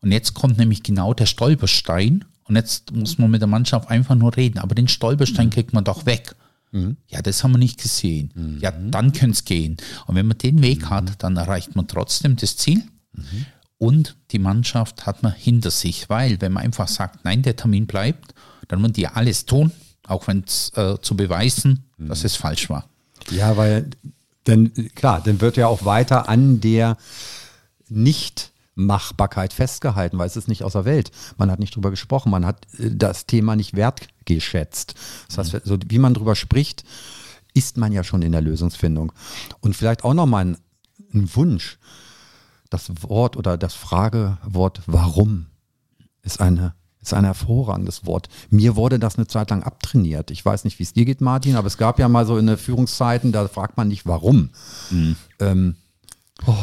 und 0.00 0.12
jetzt 0.12 0.34
kommt 0.34 0.58
nämlich 0.58 0.82
genau 0.82 1.14
der 1.14 1.26
Stolperstein. 1.26 2.24
Und 2.44 2.56
jetzt 2.56 2.92
muss 2.92 3.18
man 3.18 3.30
mit 3.30 3.42
der 3.42 3.48
Mannschaft 3.48 3.90
einfach 3.90 4.14
nur 4.14 4.36
reden. 4.36 4.58
Aber 4.58 4.74
den 4.74 4.88
Stolperstein 4.88 5.46
mhm. 5.46 5.50
kriegt 5.50 5.72
man 5.72 5.84
doch 5.84 6.06
weg. 6.06 6.34
Mhm. 6.72 6.96
Ja, 7.08 7.22
das 7.22 7.44
haben 7.44 7.52
wir 7.52 7.58
nicht 7.58 7.80
gesehen. 7.80 8.30
Mhm. 8.34 8.58
Ja, 8.60 8.70
dann 8.72 9.12
könnte 9.12 9.34
es 9.34 9.44
gehen. 9.44 9.76
Und 10.06 10.16
wenn 10.16 10.26
man 10.26 10.38
den 10.38 10.62
Weg 10.62 10.82
mhm. 10.82 10.90
hat, 10.90 11.22
dann 11.22 11.36
erreicht 11.36 11.76
man 11.76 11.86
trotzdem 11.86 12.36
das 12.36 12.56
Ziel. 12.56 12.82
Mhm. 13.12 13.46
Und 13.78 14.16
die 14.30 14.38
Mannschaft 14.38 15.06
hat 15.06 15.22
man 15.22 15.32
hinter 15.32 15.70
sich. 15.70 16.08
Weil, 16.08 16.40
wenn 16.40 16.52
man 16.52 16.64
einfach 16.64 16.88
sagt, 16.88 17.24
nein, 17.24 17.42
der 17.42 17.56
Termin 17.56 17.86
bleibt, 17.86 18.34
dann 18.68 18.80
müssen 18.80 18.94
die 18.94 19.06
alles 19.06 19.46
tun, 19.46 19.72
auch 20.06 20.26
wenn 20.26 20.44
es 20.46 20.72
äh, 20.76 21.00
zu 21.00 21.16
beweisen, 21.16 21.84
dass 21.98 22.20
mhm. 22.20 22.26
es 22.26 22.36
falsch 22.36 22.68
war. 22.68 22.89
Ja, 23.30 23.56
weil, 23.56 23.90
denn 24.46 24.72
klar, 24.94 25.22
dann 25.24 25.40
wird 25.40 25.56
ja 25.56 25.66
auch 25.66 25.84
weiter 25.84 26.28
an 26.28 26.60
der 26.60 26.96
nicht 27.88 28.52
Machbarkeit 28.74 29.52
festgehalten, 29.52 30.18
weil 30.18 30.26
es 30.26 30.36
ist 30.36 30.48
nicht 30.48 30.64
aus 30.64 30.72
der 30.72 30.84
Welt. 30.84 31.10
Man 31.36 31.50
hat 31.50 31.58
nicht 31.58 31.74
drüber 31.74 31.90
gesprochen, 31.90 32.30
man 32.30 32.46
hat 32.46 32.66
äh, 32.78 32.90
das 32.92 33.26
Thema 33.26 33.56
nicht 33.56 33.74
wertgeschätzt. 33.74 34.94
Das 35.28 35.38
heißt, 35.38 35.66
so 35.66 35.78
wie 35.86 35.98
man 35.98 36.14
drüber 36.14 36.36
spricht, 36.36 36.84
ist 37.54 37.76
man 37.76 37.92
ja 37.92 38.04
schon 38.04 38.22
in 38.22 38.32
der 38.32 38.40
Lösungsfindung. 38.40 39.12
Und 39.60 39.76
vielleicht 39.76 40.04
auch 40.04 40.14
nochmal 40.14 40.46
ein, 40.46 40.58
ein 41.12 41.34
Wunsch. 41.34 41.78
Das 42.70 42.90
Wort 43.02 43.36
oder 43.36 43.58
das 43.58 43.74
Fragewort 43.74 44.82
warum 44.86 45.46
ist 46.22 46.40
eine 46.40 46.74
ist 47.02 47.14
ein 47.14 47.24
hervorragendes 47.24 48.04
Wort. 48.06 48.28
Mir 48.50 48.76
wurde 48.76 48.98
das 48.98 49.16
eine 49.16 49.26
Zeit 49.26 49.50
lang 49.50 49.62
abtrainiert. 49.62 50.30
Ich 50.30 50.44
weiß 50.44 50.64
nicht, 50.64 50.78
wie 50.78 50.82
es 50.82 50.92
dir 50.92 51.04
geht, 51.04 51.20
Martin, 51.20 51.56
aber 51.56 51.66
es 51.66 51.78
gab 51.78 51.98
ja 51.98 52.08
mal 52.08 52.26
so 52.26 52.36
in 52.36 52.46
den 52.46 52.58
Führungszeiten, 52.58 53.32
da 53.32 53.48
fragt 53.48 53.76
man 53.76 53.88
nicht 53.88 54.06
warum. 54.06 54.50
Mhm. 54.90 55.16
Ähm, 55.38 55.76
oh, 56.46 56.54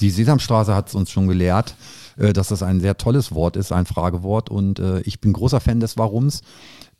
die 0.00 0.10
Sesamstraße 0.10 0.74
hat 0.74 0.88
es 0.88 0.94
uns 0.94 1.10
schon 1.10 1.28
gelehrt, 1.28 1.76
äh, 2.16 2.32
dass 2.32 2.48
das 2.48 2.62
ein 2.62 2.80
sehr 2.80 2.96
tolles 2.96 3.32
Wort 3.32 3.56
ist, 3.56 3.72
ein 3.72 3.86
Fragewort. 3.86 4.48
Und 4.48 4.78
äh, 4.78 5.00
ich 5.00 5.20
bin 5.20 5.32
großer 5.32 5.60
Fan 5.60 5.80
des 5.80 5.98
Warums. 5.98 6.42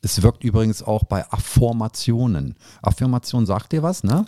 Es 0.02 0.20
wirkt 0.20 0.44
übrigens 0.44 0.82
auch 0.82 1.04
bei 1.04 1.30
Affirmationen. 1.32 2.56
Affirmation 2.82 3.46
sagt 3.46 3.72
dir 3.72 3.82
was, 3.82 4.04
ne? 4.04 4.26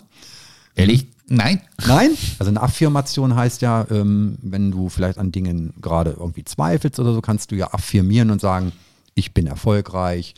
Ehrlich? 0.73 1.07
Nein. 1.29 1.61
Nein? 1.85 2.11
Also 2.39 2.49
eine 2.49 2.61
Affirmation 2.61 3.35
heißt 3.35 3.61
ja, 3.61 3.85
ähm, 3.91 4.37
wenn 4.41 4.71
du 4.71 4.89
vielleicht 4.89 5.17
an 5.17 5.31
Dingen 5.31 5.73
gerade 5.81 6.11
irgendwie 6.11 6.45
zweifelst 6.45 6.99
oder 6.99 7.13
so, 7.13 7.21
kannst 7.21 7.51
du 7.51 7.55
ja 7.55 7.73
affirmieren 7.73 8.31
und 8.31 8.39
sagen, 8.39 8.71
ich 9.13 9.33
bin 9.33 9.45
erfolgreich, 9.47 10.35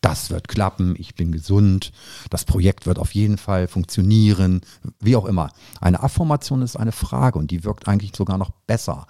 das 0.00 0.30
wird 0.30 0.48
klappen, 0.48 0.96
ich 0.98 1.14
bin 1.14 1.32
gesund, 1.32 1.92
das 2.30 2.44
Projekt 2.44 2.86
wird 2.86 2.98
auf 2.98 3.14
jeden 3.14 3.38
Fall 3.38 3.68
funktionieren, 3.68 4.60
wie 5.00 5.16
auch 5.16 5.24
immer. 5.24 5.50
Eine 5.80 6.02
Affirmation 6.02 6.62
ist 6.62 6.76
eine 6.76 6.92
Frage 6.92 7.38
und 7.38 7.50
die 7.50 7.64
wirkt 7.64 7.86
eigentlich 7.88 8.14
sogar 8.14 8.36
noch 8.36 8.50
besser, 8.66 9.06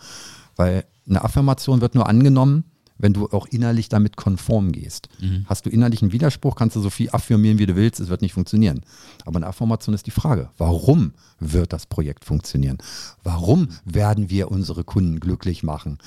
weil 0.57 0.85
eine 1.09 1.25
Affirmation 1.25 1.81
wird 1.81 1.95
nur 1.95 2.09
angenommen, 2.09 2.65
wenn 3.05 3.13
du 3.13 3.29
auch 3.33 3.45
innerlich 3.45 3.91
damit 3.91 4.17
konform 4.17 4.73
gehst. 4.73 5.11
Mhm. 5.21 5.45
Hast 5.47 5.67
du 5.67 5.71
innerlich 5.71 6.01
einen 6.01 6.13
Widerspruch, 6.13 6.57
kannst 6.57 6.75
du 6.75 6.81
so 6.81 6.89
viel 6.89 7.11
affirmieren, 7.11 7.59
wie 7.59 7.67
du 7.67 7.77
willst, 7.77 8.01
es 8.01 8.09
wird 8.09 8.23
nicht 8.23 8.33
funktionieren. 8.33 8.81
Aber 9.27 9.37
eine 9.37 9.47
Affirmation 9.47 9.95
ist 9.95 10.07
die 10.07 10.11
Frage, 10.11 10.49
warum 10.57 11.13
wird 11.39 11.75
das 11.75 11.85
Projekt 11.85 12.25
funktionieren? 12.25 12.79
Warum 13.23 13.69
werden 13.85 14.31
wir 14.31 14.51
unsere 14.51 14.85
Kunden 14.85 15.21
glücklich 15.21 15.63
machen? 15.63 15.99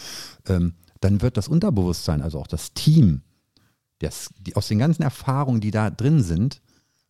Ähm, 0.48 0.74
dann 1.00 1.22
wird 1.22 1.38
das 1.38 1.48
Unterbewusstsein, 1.48 2.24
also 2.24 2.40
auch 2.40 2.48
das 2.48 2.74
Team, 2.74 3.22
das, 4.00 4.32
die, 4.40 4.56
aus 4.56 4.68
den 4.68 4.80
ganzen 4.80 5.04
Erfahrungen, 5.04 5.62
die 5.62 5.70
da 5.70 5.92
drin 5.92 6.24
sind, 6.24 6.64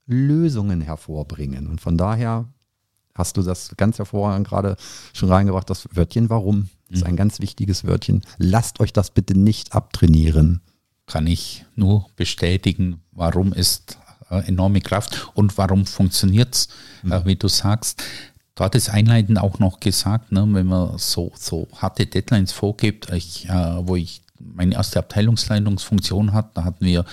Lösungen 0.05 0.81
hervorbringen. 0.81 1.65
Und 1.65 1.79
von 1.79 1.97
daher 1.97 2.49
hast 3.15 3.37
du 3.37 3.41
das 3.41 3.73
ganz 3.77 3.99
hervorragend 3.99 4.49
gerade 4.49 4.75
schon 5.13 5.31
reingebracht, 5.31 5.69
das 5.69 5.87
Wörtchen 5.93 6.29
warum 6.29 6.67
ist 6.89 7.03
ein 7.03 7.13
mhm. 7.13 7.17
ganz 7.17 7.39
wichtiges 7.39 7.85
Wörtchen. 7.85 8.21
Lasst 8.37 8.79
euch 8.79 8.93
das 8.93 9.11
bitte 9.11 9.37
nicht 9.37 9.73
abtrainieren. 9.73 10.61
Kann 11.05 11.27
ich 11.27 11.65
nur 11.75 12.07
bestätigen, 12.15 13.01
warum 13.11 13.53
ist 13.53 13.97
äh, 14.29 14.47
enorme 14.47 14.81
Kraft 14.81 15.29
und 15.35 15.57
warum 15.57 15.85
funktioniert 15.85 16.53
es, 16.53 16.67
mhm. 17.03 17.11
äh, 17.11 17.25
wie 17.25 17.35
du 17.35 17.47
sagst. 17.47 18.03
Du 18.55 18.63
hattest 18.63 18.89
einleitend 18.89 19.39
auch 19.39 19.59
noch 19.59 19.79
gesagt, 19.79 20.31
ne, 20.31 20.45
wenn 20.49 20.65
man 20.65 20.97
so, 20.97 21.31
so 21.35 21.67
harte 21.75 22.07
Deadlines 22.07 22.51
vorgibt, 22.51 23.11
ich, 23.11 23.47
äh, 23.47 23.87
wo 23.87 23.95
ich 23.95 24.21
meine 24.39 24.75
erste 24.75 24.99
Abteilungsleitungsfunktion 24.99 26.33
hatte, 26.33 26.49
da 26.55 26.63
hatten 26.63 26.85
wir 26.85 27.05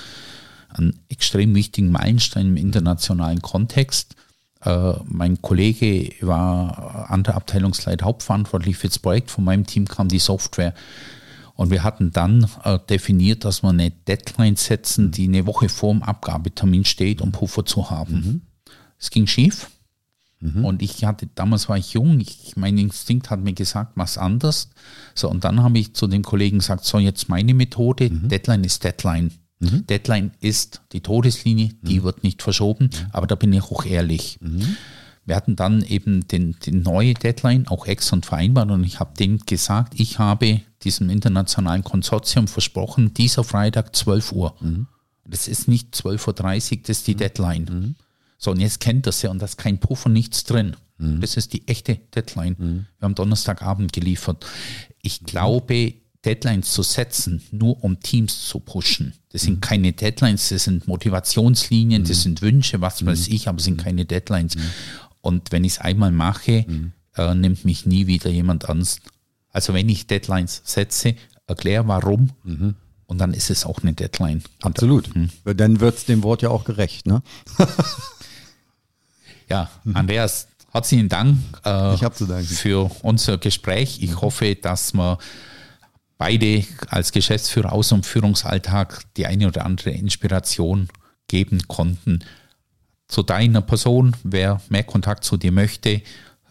einen 0.71 0.99
extrem 1.09 1.55
wichtigen 1.55 1.91
Meilenstein 1.91 2.49
im 2.49 2.57
internationalen 2.57 3.43
Kontext. 3.43 4.17
Äh, 4.65 4.95
mein 5.05 5.41
Kollege 5.43 6.13
war 6.21 7.11
anderer 7.11 7.37
Abteilungsleiter 7.37 8.05
hauptverantwortlich 8.05 8.77
für 8.77 8.89
das 8.89 8.99
Projekt. 8.99 9.31
Von 9.31 9.45
meinem 9.45 9.67
Team 9.67 9.87
kam 9.87 10.09
die 10.09 10.19
Software. 10.19 10.75
Und 11.57 11.71
wir 11.71 11.85
hatten 11.85 12.11
dann 12.11 12.47
äh, 12.65 12.79
definiert, 12.91 13.45
dass 13.45 13.63
wir 13.63 13.71
eine 13.71 13.91
Deadline 13.91 14.57
setzen, 14.57 15.13
die 15.13 15.29
eine 15.29 15.47
Woche 15.47 15.69
vor 15.69 15.93
dem 15.93 16.03
Abgabetermin 16.03 16.85
steht, 16.85 17.21
um 17.21 17.31
Puffer 17.31 17.65
zu 17.65 17.91
haben. 17.91 18.15
Mhm. 18.15 18.41
Es 18.99 19.11
ging 19.11 19.27
schief. 19.27 19.71
Mhm. 20.41 20.65
Und 20.65 20.83
ich 20.83 21.05
hatte, 21.05 21.29
damals 21.35 21.69
war 21.69 21.79
ich 21.79 21.93
jung, 21.93 22.19
ich, 22.21 22.55
mein 22.57 22.77
Instinkt 22.77 23.31
hat 23.31 23.41
mir 23.41 23.53
gesagt, 23.53 23.93
was 23.95 24.19
anders. 24.19 24.71
So, 25.15 25.31
und 25.31 25.45
dann 25.45 25.63
habe 25.63 25.79
ich 25.79 25.95
zu 25.95 26.07
dem 26.07 26.23
Kollegen 26.23 26.59
gesagt, 26.59 26.85
so 26.85 26.99
jetzt 26.99 27.29
meine 27.29 27.55
Methode, 27.55 28.11
mhm. 28.11 28.29
Deadline 28.29 28.65
ist 28.65 28.83
Deadline. 28.83 29.31
Mhm. 29.61 29.87
Deadline 29.87 30.33
ist 30.41 30.83
die 30.93 31.01
Todeslinie, 31.01 31.71
die 31.83 32.01
mhm. 32.01 32.05
wird 32.05 32.23
nicht 32.25 32.43
verschoben, 32.43 32.91
mhm. 32.93 33.07
aber 33.13 33.27
da 33.27 33.35
bin 33.35 33.53
ich 33.53 33.63
auch 33.63 33.85
ehrlich. 33.85 34.39
Mhm. 34.41 34.77
wir 35.25 35.37
hatten 35.37 35.57
dann 35.57 35.83
eben 35.83 36.27
den, 36.29 36.57
die 36.65 36.73
neue 36.73 37.15
Deadline 37.15 37.69
auch 37.69 37.87
extern 37.87 38.23
vereinbart 38.23 38.71
und 38.71 38.85
ich 38.85 39.01
habe 39.01 39.17
denen 39.17 39.39
gesagt, 39.39 39.95
ich 39.99 40.19
habe 40.19 40.61
diesem 40.83 41.09
internationalen 41.09 41.83
Konsortium 41.83 42.47
versprochen, 42.49 43.15
dieser 43.15 43.45
Freitag 43.45 43.97
12 43.97 44.33
Uhr. 44.33 44.55
Mhm. 44.61 44.87
Das 45.27 45.49
ist 45.49 45.69
nicht 45.69 45.95
12.30 45.95 46.73
Uhr, 46.73 46.79
das 46.83 46.99
ist 46.99 47.07
die. 47.07 47.15
Deadline. 47.15 47.97
So, 48.37 48.51
und 48.51 48.61
jetzt 48.61 48.81
kennt 48.81 49.07
das 49.07 49.23
ja 49.23 49.31
und 49.31 49.39
da 49.39 49.47
ist 49.47 49.57
kein 49.57 49.81
Puffer, 49.81 50.11
nichts 50.11 50.45
drin. 50.45 50.77
Mhm. 50.99 51.21
Das 51.21 51.37
ist 51.37 51.53
die 51.53 51.67
echte 51.67 51.97
Deadline. 51.97 52.57
Mhm. 52.59 52.87
Wir 52.99 53.07
haben 53.07 53.15
Donnerstagabend 53.15 53.93
geliefert. 53.93 54.45
Ich 55.03 55.25
glaube, 55.25 55.95
Deadlines 56.25 56.73
zu 56.73 56.83
setzen, 56.83 57.43
nur 57.51 57.83
um 57.85 58.01
Teams 58.01 58.49
zu 58.49 58.61
pushen. 58.61 59.15
Das 59.31 59.43
sind 59.43 59.57
mhm. 59.57 59.61
keine 59.61 59.93
Deadlines, 59.93 60.49
das 60.49 60.65
sind 60.65 60.89
Motivationslinien, 60.89 62.03
mhm. 62.03 62.07
das 62.07 62.23
sind 62.23 62.43
Wünsche, 62.43 62.81
was 62.81 63.05
weiß 63.05 63.29
ich, 63.29 63.49
aber 63.49 63.59
es 63.59 63.65
sind 63.65 63.83
keine 63.83 64.05
Deadlines. 64.05 64.57
Und 65.21 65.53
wenn 65.53 65.65
ich 65.65 65.75
es 65.75 65.79
einmal 65.79 66.13
mache, 66.13 66.67
äh, 67.17 67.35
nimmt 67.35 67.65
mich 67.65 67.87
nie 67.87 68.07
wieder 68.07 68.31
jemand 68.31 68.65
ernst. 68.65 69.01
Also 69.51 69.75
wenn 69.75 69.89
ich 69.89 70.07
Deadlines 70.07 70.63
setze, 70.65 71.15
erkläre 71.47 71.87
warum 71.87 72.31
und 73.07 73.19
dann 73.19 73.35
ist 73.35 73.51
es 73.51 73.67
auch 73.67 73.83
eine 73.83 73.93
Deadline. 73.93 74.43
Absolut. 74.63 75.15
Mhm. 75.15 75.31
Dann 75.45 75.81
wird 75.81 75.97
es 75.97 76.05
dem 76.07 76.23
Wort 76.23 76.43
ja 76.43 76.51
auch 76.51 76.65
gerecht. 76.65 77.07
Ne? 77.07 77.23
ja, 79.49 79.71
Andreas, 79.93 80.49
herzlichen 80.73 81.09
Dank 81.09 81.37
äh, 81.65 81.97
für 82.45 82.91
unser 83.03 83.39
Gespräch. 83.39 83.99
Ich 84.03 84.21
hoffe, 84.21 84.55
dass 84.57 84.95
wir 84.95 85.19
beide 86.25 86.65
als 86.89 87.13
Geschäftsführer 87.13 87.75
aus 87.75 87.91
dem 87.91 88.03
Führungsalltag 88.03 89.03
die 89.19 89.27
eine 89.27 89.47
oder 89.47 89.67
andere 89.67 89.91
Inspiration 89.91 90.89
geben 91.29 91.69
konnten. 91.69 92.21
Zu 93.09 93.23
deiner 93.23 93.61
Person, 93.61 94.17
wer 94.23 94.63
mehr 94.71 94.85
Kontakt 94.85 95.25
zu 95.25 95.37
dir 95.37 95.53
möchte, 95.53 96.01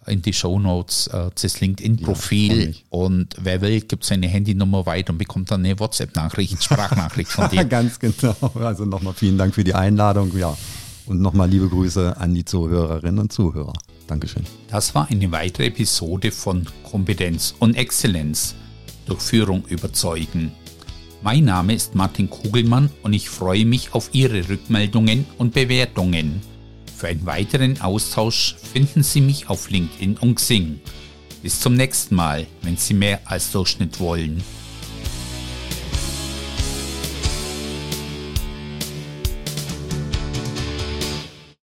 in 0.05 0.21
die 0.21 0.34
Shownotes 0.34 1.07
äh, 1.07 1.32
das 1.41 1.59
LinkedIn-Profil 1.59 2.69
ja, 2.69 2.76
und 2.91 3.36
wer 3.41 3.61
will, 3.61 3.82
gibt 3.82 4.03
seine 4.03 4.28
Handynummer 4.28 4.86
weiter 4.86 5.11
und 5.11 5.17
bekommt 5.17 5.49
dann 5.49 5.65
eine 5.65 5.80
WhatsApp-Nachricht, 5.80 6.63
Sprachnachricht 6.63 7.32
von 7.32 7.49
dir. 7.49 7.65
Ganz 7.80 7.97
genau. 7.97 8.36
Also 8.53 8.86
nochmal 8.86 9.15
vielen 9.15 9.39
Dank 9.39 9.55
für 9.55 9.63
die 9.63 9.74
Einladung. 9.74 10.38
Ja. 10.38 10.55
Und 11.07 11.19
nochmal 11.19 11.49
liebe 11.49 11.67
Grüße 11.67 12.15
an 12.15 12.36
die 12.36 12.45
Zuhörerinnen 12.45 13.17
und 13.17 13.34
Zuhörer. 13.34 13.74
Dankeschön. 14.05 14.43
Das 14.67 14.93
war 14.93 15.09
eine 15.09 15.32
weitere 15.32 15.65
Episode 15.65 16.32
von 16.32 16.67
Kompetenz 16.84 17.55
und 17.57 17.76
Exzellenz 17.76 18.53
durch 19.06 19.22
Führung 19.22 19.66
überzeugen. 19.68 20.51
Mein 21.22 21.45
Name 21.45 21.74
ist 21.74 21.95
Martin 21.95 22.30
Kugelmann 22.30 22.89
und 23.01 23.14
ich 23.14 23.30
freue 23.30 23.66
mich 23.66 23.93
auf 23.93 24.10
Ihre 24.12 24.49
Rückmeldungen 24.49 25.26
und 25.38 25.54
Bewertungen. 25.54 26.41
Für 26.97 27.08
einen 27.08 27.26
weiteren 27.26 27.80
Austausch 27.82 28.56
finden 28.74 29.04
Sie 29.04 29.22
mich 29.22 29.49
auf 29.49 29.70
LinkedIn 29.70 30.18
und 30.18 30.36
Xing. 30.36 30.82
Bis 31.41 31.60
zum 31.60 31.76
nächsten 31.76 32.16
Mal, 32.16 32.47
wenn 32.62 32.78
Sie 32.78 32.93
mehr 32.93 33.22
als 33.26 33.51
Durchschnitt 33.51 33.99
wollen. 33.99 34.43